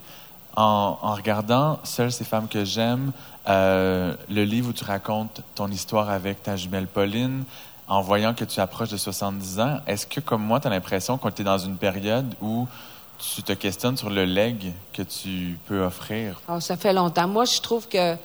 En, 0.55 1.13
regardant 1.13 1.79
Seules 1.83 2.11
ces 2.11 2.25
femmes 2.25 2.47
que 2.47 2.65
j'aime, 2.65 3.11
euh, 3.47 4.13
le 4.29 4.43
livre 4.43 4.69
où 4.69 4.73
tu 4.73 4.83
racontes 4.83 5.41
ton 5.55 5.67
histoire 5.67 6.09
avec 6.09 6.43
ta 6.43 6.55
jumelle 6.55 6.87
Pauline, 6.87 7.43
en 7.87 8.01
voyant 8.01 8.33
que 8.33 8.45
tu 8.45 8.59
approches 8.59 8.89
de 8.89 8.97
70 8.97 9.59
ans, 9.59 9.77
est-ce 9.87 10.05
que, 10.05 10.19
comme 10.19 10.43
moi, 10.43 10.59
tu 10.59 10.67
as 10.67 10.69
l'impression 10.69 11.17
qu'on 11.17 11.29
est 11.29 11.43
dans 11.43 11.57
une 11.57 11.77
période 11.77 12.35
où 12.41 12.67
tu 13.19 13.43
te 13.43 13.53
questionnes 13.53 13.97
sur 13.97 14.09
le 14.09 14.25
leg 14.25 14.73
que 14.93 15.01
tu 15.01 15.57
peux 15.67 15.81
offrir? 15.83 16.41
Alors, 16.47 16.61
ça 16.61 16.77
fait 16.77 16.93
longtemps. 16.93 17.27
Moi, 17.27 17.45
je 17.45 17.59
trouve 17.59 17.87
que 17.87 18.15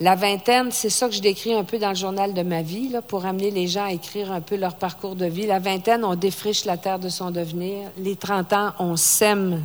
la 0.00 0.14
vingtaine, 0.14 0.70
c'est 0.70 0.90
ça 0.90 1.08
que 1.08 1.14
je 1.14 1.20
décris 1.20 1.52
un 1.52 1.64
peu 1.64 1.78
dans 1.78 1.88
le 1.88 1.96
journal 1.96 2.32
de 2.32 2.42
ma 2.42 2.62
vie, 2.62 2.94
pour 3.08 3.26
amener 3.26 3.50
les 3.50 3.66
gens 3.66 3.86
à 3.86 3.92
écrire 3.92 4.30
un 4.30 4.40
peu 4.40 4.56
leur 4.56 4.76
parcours 4.76 5.16
de 5.16 5.26
vie. 5.26 5.46
La 5.46 5.58
vingtaine, 5.58 6.04
on 6.04 6.14
défriche 6.14 6.64
la 6.64 6.76
terre 6.76 7.00
de 7.00 7.08
son 7.08 7.32
devenir. 7.32 7.90
Les 7.98 8.14
30 8.14 8.52
ans, 8.52 8.72
on 8.78 8.96
sème 8.96 9.60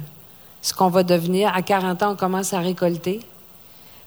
ce 0.61 0.73
qu'on 0.73 0.89
va 0.89 1.03
devenir. 1.03 1.55
À 1.55 1.61
40 1.61 2.01
ans, 2.01 2.11
on 2.13 2.15
commence 2.15 2.53
à 2.53 2.59
récolter. 2.59 3.19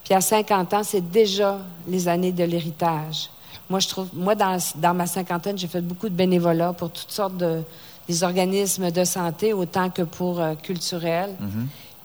Puis 0.05 0.15
à 0.15 0.21
50 0.21 0.75
ans, 0.75 0.83
c'est 0.83 1.11
déjà 1.11 1.59
les 1.87 2.09
années 2.09 2.33
de 2.33 2.45
l'héritage. 2.45 3.31
Moi, 3.71 3.81
je 3.81 3.89
trouve, 3.89 4.09
moi, 4.13 4.35
dans, 4.35 4.59
dans 4.77 4.95
ma 4.95 5.07
cinquantaine, 5.07 5.59
j'ai 5.59 5.67
fait 5.69 5.81
beaucoup 5.81 6.09
de 6.09 6.15
bénévolat 6.15 6.73
pour 6.73 6.91
toutes 6.91 7.11
sortes 7.11 7.37
de 7.37 7.63
des 8.09 8.23
organismes 8.23 8.91
de 8.91 9.05
santé, 9.05 9.53
autant 9.53 9.91
que 9.91 10.03
pour 10.03 10.41
euh, 10.41 10.55
culturels. 10.55 11.35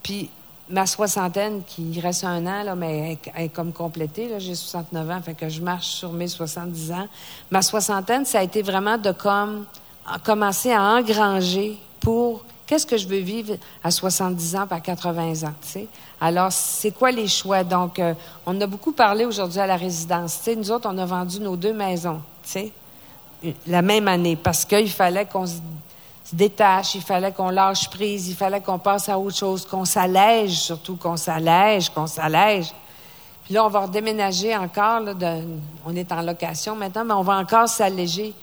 Puis 0.03 0.29
ma 0.71 0.85
soixantaine, 0.85 1.61
qui 1.65 1.99
reste 1.99 2.23
un 2.23 2.45
an, 2.45 2.63
là, 2.63 2.75
mais 2.75 3.19
elle 3.35 3.45
est 3.45 3.49
comme 3.49 3.73
complétée. 3.73 4.29
là, 4.29 4.39
J'ai 4.39 4.55
69 4.55 5.09
ans, 5.09 5.21
fait 5.21 5.33
que 5.33 5.49
je 5.49 5.61
marche 5.61 5.87
sur 5.87 6.11
mes 6.13 6.27
70 6.27 6.91
ans. 6.93 7.07
Ma 7.51 7.61
soixantaine, 7.61 8.25
ça 8.25 8.39
a 8.39 8.43
été 8.43 8.61
vraiment 8.61 8.97
de 8.97 9.11
comme 9.11 9.65
à 10.05 10.17
commencer 10.19 10.71
à 10.71 10.81
engranger 10.81 11.77
pour 11.99 12.43
qu'est-ce 12.65 12.87
que 12.87 12.97
je 12.97 13.07
veux 13.07 13.19
vivre 13.19 13.55
à 13.83 13.91
70 13.91 14.55
ans, 14.55 14.67
par 14.67 14.81
80 14.81 15.43
ans, 15.47 15.53
tu 15.61 15.67
sais. 15.67 15.87
Alors, 16.19 16.51
c'est 16.51 16.91
quoi 16.91 17.11
les 17.11 17.27
choix? 17.27 17.63
Donc, 17.63 17.99
euh, 17.99 18.13
on 18.45 18.59
a 18.61 18.67
beaucoup 18.67 18.93
parlé 18.93 19.25
aujourd'hui 19.25 19.59
à 19.59 19.67
la 19.67 19.75
résidence. 19.75 20.37
Tu 20.37 20.43
sais, 20.43 20.55
nous 20.55 20.71
autres, 20.71 20.89
on 20.91 20.97
a 20.97 21.05
vendu 21.05 21.39
nos 21.39 21.55
deux 21.55 21.73
maisons, 21.73 22.21
tu 22.43 22.49
sais, 22.49 22.71
la 23.67 23.81
même 23.81 24.07
année, 24.07 24.35
parce 24.35 24.65
qu'il 24.65 24.89
fallait 24.89 25.25
qu'on 25.25 25.45
se 25.45 25.55
détache, 26.33 26.95
il 26.95 27.01
fallait 27.01 27.31
qu'on 27.31 27.49
lâche 27.49 27.89
prise, 27.89 28.29
il 28.29 28.35
fallait 28.35 28.61
qu'on 28.61 28.79
passe 28.79 29.09
à 29.09 29.17
autre 29.17 29.37
chose, 29.37 29.65
qu'on 29.65 29.85
s'allège, 29.85 30.59
surtout 30.59 30.95
qu'on 30.95 31.17
s'allège, 31.17 31.89
qu'on 31.89 32.07
s'allège. 32.07 32.73
Puis 33.43 33.53
là, 33.53 33.65
on 33.65 33.69
va 33.69 33.81
redéménager 33.81 34.55
encore, 34.55 35.01
là, 35.01 35.13
on 35.85 35.95
est 35.95 36.11
en 36.11 36.21
location 36.21 36.75
maintenant, 36.75 37.03
mais 37.03 37.13
on 37.13 37.23
va 37.23 37.37
encore 37.37 37.67
s'alléger 37.67 38.33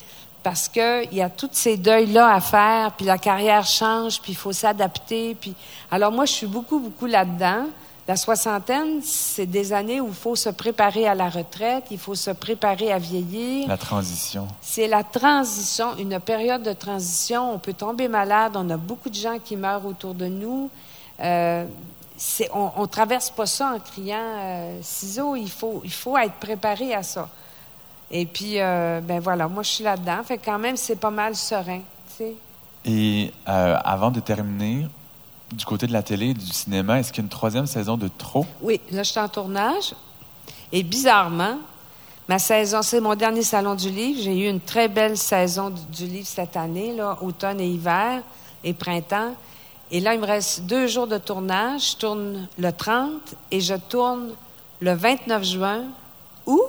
parce 0.43 0.69
qu'il 0.69 1.13
y 1.13 1.23
a 1.23 1.29
tous 1.29 1.51
ces 1.53 1.77
deuils-là 1.77 2.35
à 2.35 2.41
faire, 2.41 2.93
puis 2.93 3.07
la 3.07 3.19
carrière 3.19 3.67
change, 3.67 4.21
puis 4.21 4.33
il 4.33 4.37
faut 4.37 4.53
s'adapter. 4.53 5.35
Puis... 5.35 5.55
Alors 5.91 6.13
moi, 6.13 6.25
je 6.25 6.33
suis 6.33 6.47
beaucoup, 6.47 6.79
beaucoup 6.79 7.07
là-dedans. 7.07 7.67
La 8.09 8.17
soixantaine, 8.17 9.03
c'est 9.03 9.45
des 9.45 9.75
années 9.75 10.01
où 10.01 10.09
il 10.09 10.15
faut 10.15 10.35
se 10.35 10.49
préparer 10.49 11.07
à 11.07 11.15
la 11.15 11.29
retraite, 11.29 11.85
il 11.91 11.99
faut 11.99 12.15
se 12.15 12.31
préparer 12.31 12.91
à 12.91 12.99
vieillir. 12.99 13.69
La 13.69 13.77
transition. 13.77 14.49
C'est 14.63 14.89
la 14.89 15.05
transition, 15.05 15.95
une 15.99 16.19
période 16.19 16.63
de 16.63 16.73
transition. 16.73 17.53
On 17.53 17.59
peut 17.59 17.75
tomber 17.75 18.09
malade. 18.09 18.53
On 18.57 18.71
a 18.71 18.79
beaucoup 18.79 19.11
de 19.11 19.15
gens 19.15 19.39
qui 19.39 19.57
meurent 19.57 19.85
autour 19.85 20.15
de 20.15 20.25
nous. 20.25 20.71
Euh, 21.21 21.67
on 22.55 22.81
ne 22.81 22.87
traverse 22.87 23.29
pas 23.29 23.45
ça 23.45 23.75
en 23.75 23.79
criant 23.79 24.17
euh, 24.19 24.79
ciseaux. 24.81 25.37
Il 25.37 25.51
faut, 25.51 25.83
il 25.85 25.93
faut 25.93 26.17
être 26.17 26.37
préparé 26.41 26.95
à 26.95 27.03
ça. 27.03 27.29
Et 28.11 28.25
puis, 28.25 28.59
euh, 28.59 29.01
ben 29.03 29.21
voilà, 29.21 29.49
moi, 29.49 29.63
je 29.63 29.69
suis 29.69 29.85
là-dedans. 29.85 30.23
Fait 30.25 30.39
que 30.39 30.47
quand 30.47 30.59
même, 30.59 30.79
c'est 30.79 30.97
pas 30.97 31.11
mal 31.11 31.37
serein. 31.37 31.83
tu 32.09 32.25
sais. 32.25 32.35
Et 32.87 33.33
euh, 33.47 33.77
avant 33.85 34.11
de 34.11 34.21
terminer, 34.21 34.89
du 35.53 35.65
côté 35.65 35.87
de 35.87 35.93
la 35.93 36.03
télé 36.03 36.29
et 36.29 36.35
du 36.35 36.47
cinéma, 36.47 36.99
est-ce 36.99 37.13
qu'il 37.13 37.23
y 37.23 37.25
a 37.25 37.27
une 37.27 37.31
troisième 37.31 37.67
saison 37.67 37.97
de 37.97 38.09
trop? 38.09 38.47
Oui, 38.61 38.81
là, 38.91 39.03
je 39.03 39.11
suis 39.11 39.21
en 39.21 39.29
tournage. 39.29 39.95
Et 40.73 40.83
bizarrement, 40.83 41.59
ma 42.29 42.39
saison, 42.39 42.83
c'est 42.83 43.01
mon 43.01 43.15
dernier 43.15 43.43
salon 43.43 43.75
du 43.75 43.89
livre. 43.89 44.21
J'ai 44.23 44.39
eu 44.39 44.49
une 44.49 44.61
très 44.61 44.89
belle 44.89 45.17
saison 45.17 45.71
du, 45.71 46.07
livre 46.07 46.27
cette 46.27 46.57
année, 46.57 46.95
automne 47.23 47.61
et 47.61 47.69
hiver 47.69 48.23
et 48.63 48.75
printemps. 48.75 49.35
Et 49.91 50.01
là, 50.01 50.15
il 50.15 50.21
me 50.21 50.27
reste 50.27 50.65
deux 50.67 50.87
jours 50.87 51.07
de 51.07 51.17
tournage. 51.17 51.93
Je 51.93 51.97
tourne 51.97 52.49
le 52.59 52.71
30 52.71 53.11
et 53.51 53.61
je 53.61 53.75
tourne 53.75 54.33
le 54.81 54.93
29 54.93 55.45
juin. 55.45 55.85
Où? 56.47 56.61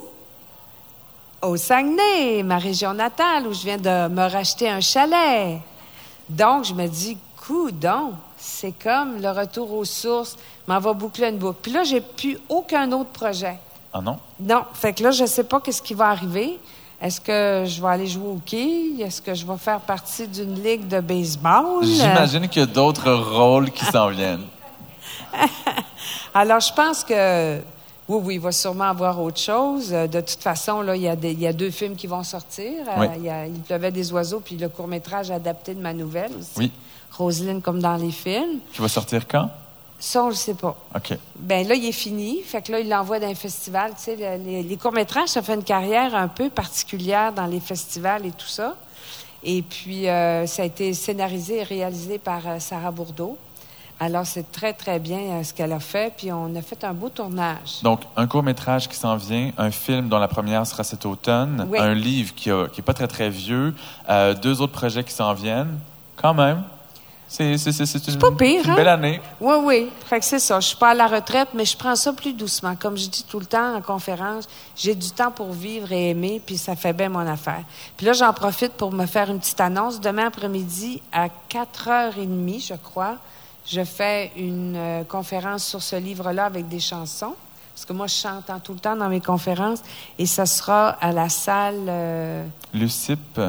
Au 1.42 1.58
Saguenay, 1.58 2.44
ma 2.44 2.58
région 2.58 2.94
natale, 2.94 3.48
où 3.48 3.54
je 3.54 3.64
viens 3.64 3.78
de 3.78 4.08
me 4.08 4.30
racheter 4.30 4.70
un 4.70 4.82
chalet. 4.82 5.60
Donc, 6.30 6.66
je 6.66 6.74
me 6.74 6.88
dis, 6.88 7.18
coudon, 7.38 8.14
c'est 8.40 8.72
comme 8.72 9.22
le 9.22 9.30
retour 9.30 9.72
aux 9.74 9.86
sources, 9.86 10.38
m'en 10.68 10.80
va 10.80 10.94
boucler 10.94 11.28
une 11.30 11.38
boucle. 11.38 11.60
Puis 11.62 11.72
là, 11.72 11.84
j'ai 11.84 12.02
plus 12.02 12.38
aucun 12.50 12.92
autre 12.94 13.10
projet. 13.12 13.58
Ah 13.94 14.02
non? 14.02 14.18
Non, 14.40 14.64
fait 14.74 14.94
que 14.94 15.04
là, 15.04 15.12
je 15.12 15.26
sais 15.26 15.44
pas 15.44 15.60
qu'est-ce 15.60 15.82
qui 15.82 15.94
va 15.94 16.08
arriver. 16.10 16.58
Est-ce 17.02 17.22
que 17.22 17.64
je 17.66 17.82
vais 17.82 17.88
aller 17.88 18.08
jouer 18.08 18.28
au 18.28 18.34
hockey? 18.36 19.00
Est-ce 19.00 19.22
que 19.22 19.34
je 19.34 19.46
vais 19.46 19.58
faire 19.58 19.80
partie 19.80 20.28
d'une 20.28 20.62
ligue 20.62 20.88
de 20.88 21.00
baseball? 21.00 21.84
J'imagine 21.84 22.48
qu'il 22.50 22.62
y 22.62 22.64
a 22.64 22.68
d'autres 22.68 23.12
rôles 23.14 23.72
qui 23.72 23.86
s'en 23.86 24.10
viennent. 24.10 24.46
Alors, 26.34 26.60
je 26.60 26.74
pense 26.74 27.04
que 27.04 27.58
oui, 28.08 28.20
oui, 28.24 28.34
il 28.36 28.40
va 28.42 28.52
sûrement 28.52 28.86
avoir 28.86 29.22
autre 29.22 29.40
chose. 29.40 29.90
Euh, 29.94 30.08
De 30.08 30.20
toute 30.22 30.42
façon, 30.42 30.82
là, 30.82 30.96
il 30.96 31.02
y, 31.04 31.08
a 31.08 31.16
des- 31.16 31.32
il 31.32 31.40
y 31.42 31.48
a 31.48 31.54
deux 31.54 31.70
films 31.72 31.96
qui 31.96 32.08
vont 32.08 32.24
sortir. 32.24 32.72
Euh, 32.88 33.00
Oui. 33.00 33.08
il, 33.18 33.24
y 33.24 33.30
a, 33.30 33.46
il 33.48 33.60
pleuvait 33.62 33.92
des 33.92 34.12
oiseaux, 34.12 34.40
puis 34.40 34.56
le 34.58 34.68
court-métrage 34.70 35.32
adapté 35.32 35.74
de 35.76 35.82
ma 35.82 35.94
nouvelle 35.94 36.32
aussi. 36.38 36.50
Oui. 36.58 36.72
Roselyne, 37.18 37.62
comme 37.62 37.80
dans 37.82 37.96
les 37.98 38.12
films. 38.12 38.60
Qui 38.74 38.82
va 38.82 38.88
sortir 38.88 39.28
quand? 39.28 39.50
Ça, 40.02 40.24
on 40.24 40.30
le 40.30 40.36
sait 40.36 40.54
pas. 40.54 40.78
OK. 40.96 41.18
Ben 41.38 41.68
là, 41.68 41.76
il 41.76 41.86
est 41.86 41.92
fini. 41.92 42.42
Fait 42.44 42.62
que 42.62 42.72
là, 42.72 42.80
il 42.80 42.88
l'envoie 42.88 43.20
dans 43.20 43.28
un 43.28 43.36
festival. 43.36 43.92
Tu 43.98 44.04
sais, 44.04 44.16
le- 44.16 44.42
les, 44.44 44.64
les 44.64 44.78
courts-métrages, 44.78 45.30
ça 45.30 45.42
fait 45.42 45.56
une 45.56 45.64
carrière 45.64 46.16
un 46.16 46.30
peu 46.30 46.50
particulière 46.50 47.34
dans 47.34 47.48
les 47.48 47.60
festivals 47.60 48.26
et 48.26 48.32
tout 48.32 48.48
ça. 48.48 48.76
Et 49.44 49.62
puis, 49.62 50.08
euh, 50.08 50.46
ça 50.48 50.62
a 50.62 50.66
été 50.66 50.94
scénarisé 50.94 51.58
et 51.60 51.64
réalisé 51.64 52.18
par 52.18 52.48
euh, 52.48 52.60
Sarah 52.60 52.92
Bourdeau. 52.92 53.38
Alors, 54.02 54.26
c'est 54.26 54.50
très, 54.54 54.72
très 54.72 55.00
bien 55.00 55.20
euh, 55.20 55.44
ce 55.44 55.54
qu'elle 55.54 55.74
a 55.74 55.80
fait. 55.82 56.14
Puis, 56.16 56.32
on 56.32 56.56
a 56.56 56.62
fait 56.62 56.82
un 56.86 56.94
beau 56.94 57.10
tournage. 57.10 57.82
Donc, 57.84 58.02
un 58.16 58.26
court-métrage 58.28 58.88
qui 58.88 58.96
s'en 58.96 59.18
vient, 59.18 59.52
un 59.58 59.72
film 59.72 60.08
dont 60.08 60.20
la 60.20 60.30
première 60.30 60.66
sera 60.66 60.86
cet 60.86 61.06
automne, 61.06 61.68
Oui. 61.70 61.78
un 61.78 61.94
livre 61.94 62.34
qui 62.36 62.50
n'est 62.50 62.84
pas 62.86 62.94
très, 62.94 63.08
très 63.10 63.30
vieux, 63.30 63.74
deux 64.42 64.62
autres 64.62 64.72
projets 64.72 65.04
qui 65.04 65.12
s'en 65.14 65.34
viennent. 65.34 65.78
Quand 66.16 66.34
même, 66.34 66.64
c'est 67.30 68.08
une, 68.08 68.18
pas 68.18 68.32
pire, 68.32 68.66
une 68.66 68.72
hein? 68.72 68.76
belle 68.76 68.88
année. 68.88 69.22
Oui, 69.40 69.56
oui. 69.62 69.90
Fait 70.08 70.20
que 70.20 70.26
c'est 70.26 70.40
ça. 70.40 70.60
Je 70.60 70.70
suis 70.70 70.78
pas 70.78 70.90
à 70.90 70.94
la 70.96 71.06
retraite, 71.06 71.50
mais 71.54 71.64
je 71.64 71.78
prends 71.78 71.96
ça 71.96 72.12
plus 72.12 72.34
doucement. 72.34 72.76
Comme 72.76 72.98
je 72.98 73.08
dis 73.08 73.24
tout 73.24 73.40
le 73.40 73.46
temps 73.46 73.76
en 73.76 73.82
conférence, 73.82 74.48
j'ai 74.76 74.96
du 74.96 75.12
temps 75.12 75.30
pour 75.30 75.54
vivre 75.54 75.92
et 75.92 76.10
aimer, 76.10 76.42
puis 76.44 76.58
ça 76.58 76.76
fait 76.76 76.92
bien 76.92 77.10
mon 77.10 77.20
affaire. 77.20 77.64
Puis 77.96 78.08
là, 78.08 78.14
j'en 78.14 78.34
profite 78.34 78.74
pour 78.74 78.92
me 78.92 79.06
faire 79.06 79.30
une 79.30 79.40
petite 79.40 79.62
annonce. 79.62 80.02
Demain 80.02 80.26
après-midi, 80.26 81.04
à 81.12 81.28
4h30, 81.28 82.68
je 82.68 82.74
crois, 82.74 83.18
je 83.64 83.84
fais 83.84 84.32
une 84.36 84.76
euh, 84.76 85.04
conférence 85.04 85.66
sur 85.66 85.84
ce 85.84 85.98
livre-là 85.98 86.46
avec 86.46 86.68
des 86.68 86.80
chansons. 86.80 87.36
Parce 87.76 87.86
que 87.86 87.94
moi, 87.94 88.08
je 88.08 88.16
chante 88.16 88.50
en 88.50 88.60
tout 88.60 88.74
le 88.74 88.80
temps 88.80 88.96
dans 88.96 89.08
mes 89.08 89.22
conférences. 89.22 89.84
Et 90.18 90.26
ça 90.26 90.48
sera 90.48 90.90
à 90.90 91.12
la 91.12 91.30
salle 91.30 91.86
euh, 91.88 92.44
Lucipe, 92.74 93.40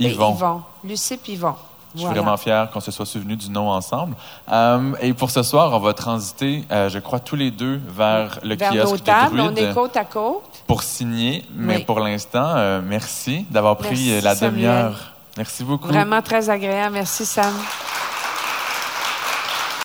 et 0.00 0.08
Yvon. 0.08 0.34
Yvon. 0.34 0.62
Lucie 0.82 1.14
et 1.28 1.32
Yvon. 1.32 1.54
Je 1.94 1.98
suis 1.98 2.06
Voilà. 2.06 2.20
vraiment 2.22 2.36
fier 2.36 2.70
qu'on 2.70 2.80
se 2.80 2.90
soit 2.90 3.06
souvenu 3.06 3.36
du 3.36 3.50
nom 3.50 3.70
ensemble. 3.70 4.14
Euh, 4.50 4.92
et 5.00 5.12
pour 5.12 5.30
ce 5.30 5.42
soir, 5.42 5.72
on 5.72 5.78
va 5.78 5.92
transiter, 5.92 6.64
euh, 6.70 6.88
je 6.88 6.98
crois, 6.98 7.20
tous 7.20 7.36
les 7.36 7.50
deux 7.50 7.80
vers 7.88 8.38
le 8.42 8.56
Vers 8.56 8.72
kiosque 8.72 9.04
tables, 9.04 9.36
de 9.36 9.40
on 9.42 9.50
est 9.50 9.60
Druide 9.62 9.74
côte 9.74 9.96
à 9.96 10.04
côte. 10.04 10.42
pour 10.66 10.82
signer. 10.82 11.44
Mais 11.54 11.76
Oui. 11.76 11.84
pour 11.84 12.00
l'instant, 12.00 12.54
euh, 12.56 12.80
merci 12.82 13.46
d'avoir 13.50 13.76
pris 13.76 14.10
Merci, 14.10 14.20
la 14.22 14.34
demi-heure. 14.34 15.12
Merci 15.36 15.64
beaucoup. 15.64 15.88
Vraiment 15.88 16.20
très 16.22 16.50
agréable. 16.50 16.94
Merci, 16.94 17.24
Sam. 17.24 17.52